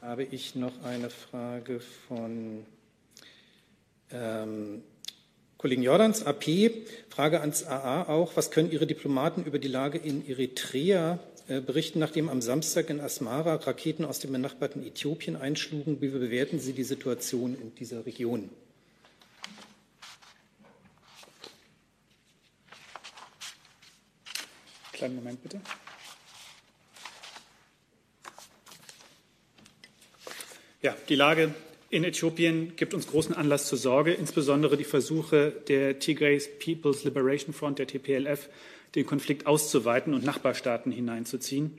[0.00, 2.64] habe ich noch eine Frage von
[4.10, 4.82] ähm,
[5.56, 6.44] Kollegen Jordans, AP.
[7.08, 8.36] Frage ans AA auch.
[8.36, 11.18] Was können Ihre Diplomaten über die Lage in Eritrea
[11.48, 16.00] äh, berichten, nachdem am Samstag in Asmara Raketen aus dem benachbarten Äthiopien einschlugen?
[16.00, 18.50] Wie bewerten Sie die Situation in dieser Region?
[24.92, 25.60] Kleinen Moment bitte.
[30.80, 31.52] Ja, die Lage
[31.90, 37.52] in Äthiopien gibt uns großen Anlass zur Sorge, insbesondere die Versuche der Tigray People's Liberation
[37.52, 38.48] Front, der TPLF,
[38.94, 41.78] den Konflikt auszuweiten und Nachbarstaaten hineinzuziehen.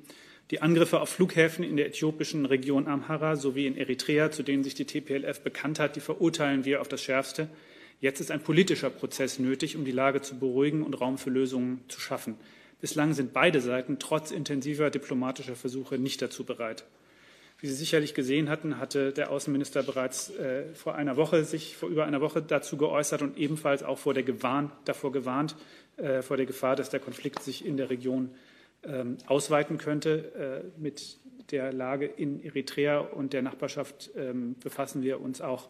[0.51, 4.75] Die Angriffe auf Flughäfen in der äthiopischen Region Amhara sowie in Eritrea, zu denen sich
[4.75, 7.47] die TPLF bekannt hat, die verurteilen wir auf das Schärfste.
[8.01, 11.85] Jetzt ist ein politischer Prozess nötig, um die Lage zu beruhigen und Raum für Lösungen
[11.87, 12.35] zu schaffen.
[12.81, 16.83] Bislang sind beide Seiten trotz intensiver diplomatischer Versuche nicht dazu bereit.
[17.62, 21.89] Wie Sie sicherlich gesehen hatten, hatte der Außenminister bereits äh, vor einer Woche sich vor
[21.89, 25.57] über einer Woche dazu geäußert und ebenfalls auch vor der gewarnt, davor gewarnt,
[25.97, 28.32] äh, vor der Gefahr, dass der Konflikt sich in der Region
[28.84, 30.64] ähm, ausweiten könnte.
[30.78, 31.18] Äh, mit
[31.51, 35.68] der Lage in Eritrea und der Nachbarschaft ähm, befassen wir uns auch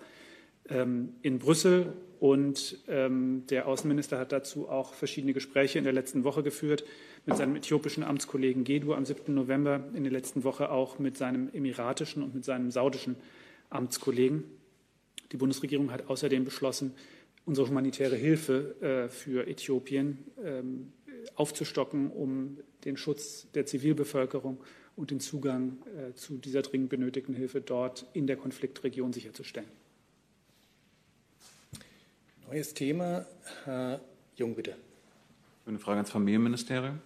[0.70, 1.94] ähm, in Brüssel.
[2.20, 6.84] Und ähm, der Außenminister hat dazu auch verschiedene Gespräche in der letzten Woche geführt
[7.26, 9.34] mit seinem äthiopischen Amtskollegen Gedu am 7.
[9.34, 13.16] November, in der letzten Woche auch mit seinem emiratischen und mit seinem saudischen
[13.70, 14.44] Amtskollegen.
[15.32, 16.94] Die Bundesregierung hat außerdem beschlossen,
[17.46, 20.92] unsere humanitäre Hilfe äh, für Äthiopien ähm,
[21.36, 24.58] aufzustocken, um den Schutz der Zivilbevölkerung
[24.96, 29.70] und den Zugang äh, zu dieser dringend benötigten Hilfe dort in der Konfliktregion sicherzustellen.
[32.50, 33.28] Neues Thema.
[33.64, 34.00] Herr
[34.36, 34.76] Jung, bitte.
[35.68, 37.00] Eine Frage ans Familienministerium.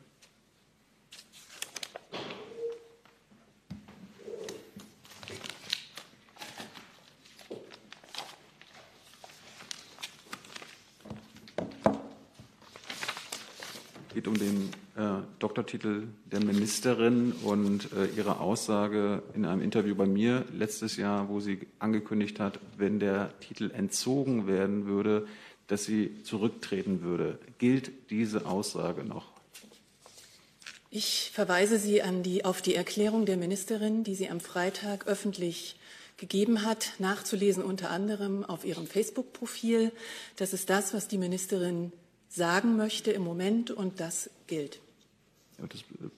[14.14, 15.22] geht um den äh,
[15.54, 21.41] Doktortitel der Ministerin und äh, ihre Aussage in einem Interview bei mir letztes Jahr, wo
[21.41, 25.28] sie angekündigt hat, wenn der Titel entzogen werden würde,
[25.68, 27.38] dass sie zurücktreten würde.
[27.60, 29.28] Gilt diese Aussage noch?
[30.89, 35.76] Ich verweise Sie die, auf die Erklärung der Ministerin, die sie am Freitag öffentlich
[36.18, 39.91] gegeben hat, nachzulesen unter anderem auf ihrem Facebook-Profil.
[40.36, 41.91] Das ist das, was die Ministerin
[42.28, 44.83] sagen möchte im Moment und das gilt.
[45.60, 46.10] Ja, das äh,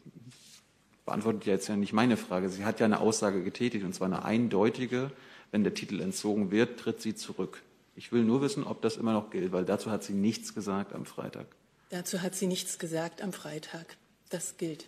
[1.05, 2.49] beantwortet jetzt ja nicht meine Frage.
[2.49, 5.11] Sie hat ja eine Aussage getätigt und zwar eine eindeutige.
[5.51, 7.61] Wenn der Titel entzogen wird, tritt sie zurück.
[7.95, 10.93] Ich will nur wissen, ob das immer noch gilt, weil dazu hat sie nichts gesagt
[10.93, 11.47] am Freitag.
[11.89, 13.95] Dazu hat sie nichts gesagt am Freitag.
[14.29, 14.87] Das gilt.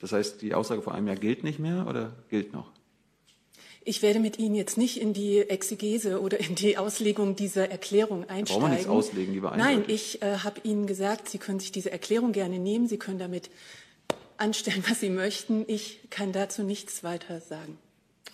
[0.00, 2.70] Das heißt, die Aussage vor einem Jahr gilt nicht mehr oder gilt noch?
[3.86, 8.28] Ich werde mit Ihnen jetzt nicht in die Exegese oder in die Auslegung dieser Erklärung
[8.28, 8.46] einsteigen.
[8.46, 11.90] Brauchen wir nichts auslegen, lieber Nein, ich äh, habe Ihnen gesagt, Sie können sich diese
[11.90, 12.88] Erklärung gerne nehmen.
[12.88, 13.50] Sie können damit
[14.38, 15.64] anstellen, was Sie möchten.
[15.66, 17.78] Ich kann dazu nichts weiter sagen.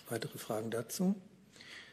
[0.09, 1.17] Weitere Fragen dazu?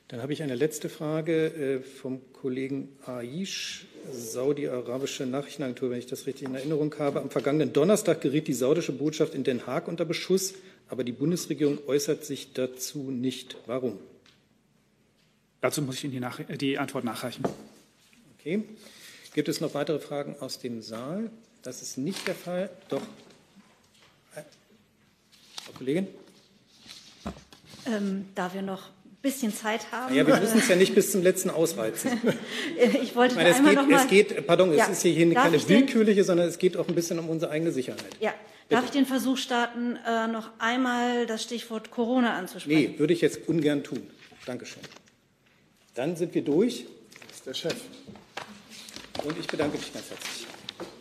[0.08, 6.28] Dann habe ich eine letzte Frage äh, vom Kollegen Aish, Saudi-Arabische Nachrichtenagentur, wenn ich das
[6.28, 7.22] richtig in Erinnerung habe.
[7.22, 10.54] Am vergangenen Donnerstag geriet die saudische Botschaft in Den Haag unter Beschuss
[10.90, 13.58] aber die Bundesregierung äußert sich dazu nicht.
[13.66, 14.00] Warum?
[15.62, 17.44] Dazu muss ich Ihnen die, Nach die Antwort nachreichen.
[18.40, 18.64] Okay.
[19.34, 21.30] Gibt es noch weitere Fragen aus dem Saal?
[21.62, 22.70] Das ist nicht der Fall.
[22.90, 23.02] Doch.
[25.68, 26.08] Frau Kollegin?
[27.86, 30.16] Ähm, da wir noch ein bisschen Zeit haben.
[30.16, 32.12] Ja, wir müssen es ja nicht bis zum letzten ausreizen.
[33.02, 35.02] ich wollte ich meine, es, einmal geht, noch mal, es geht, pardon, ja, es ist
[35.02, 38.16] hier keine willkürliche, sondern es geht auch ein bisschen um unsere eigene Sicherheit.
[38.20, 38.34] Ja,
[38.70, 42.92] Darf ich den Versuch starten, äh, noch einmal das Stichwort Corona anzusprechen?
[42.94, 44.10] Nee, würde ich jetzt ungern tun.
[44.46, 44.84] Dankeschön.
[45.94, 46.86] Dann sind wir durch.
[47.28, 47.76] Das ist der Chef.
[49.24, 50.47] Und ich bedanke mich ganz herzlich.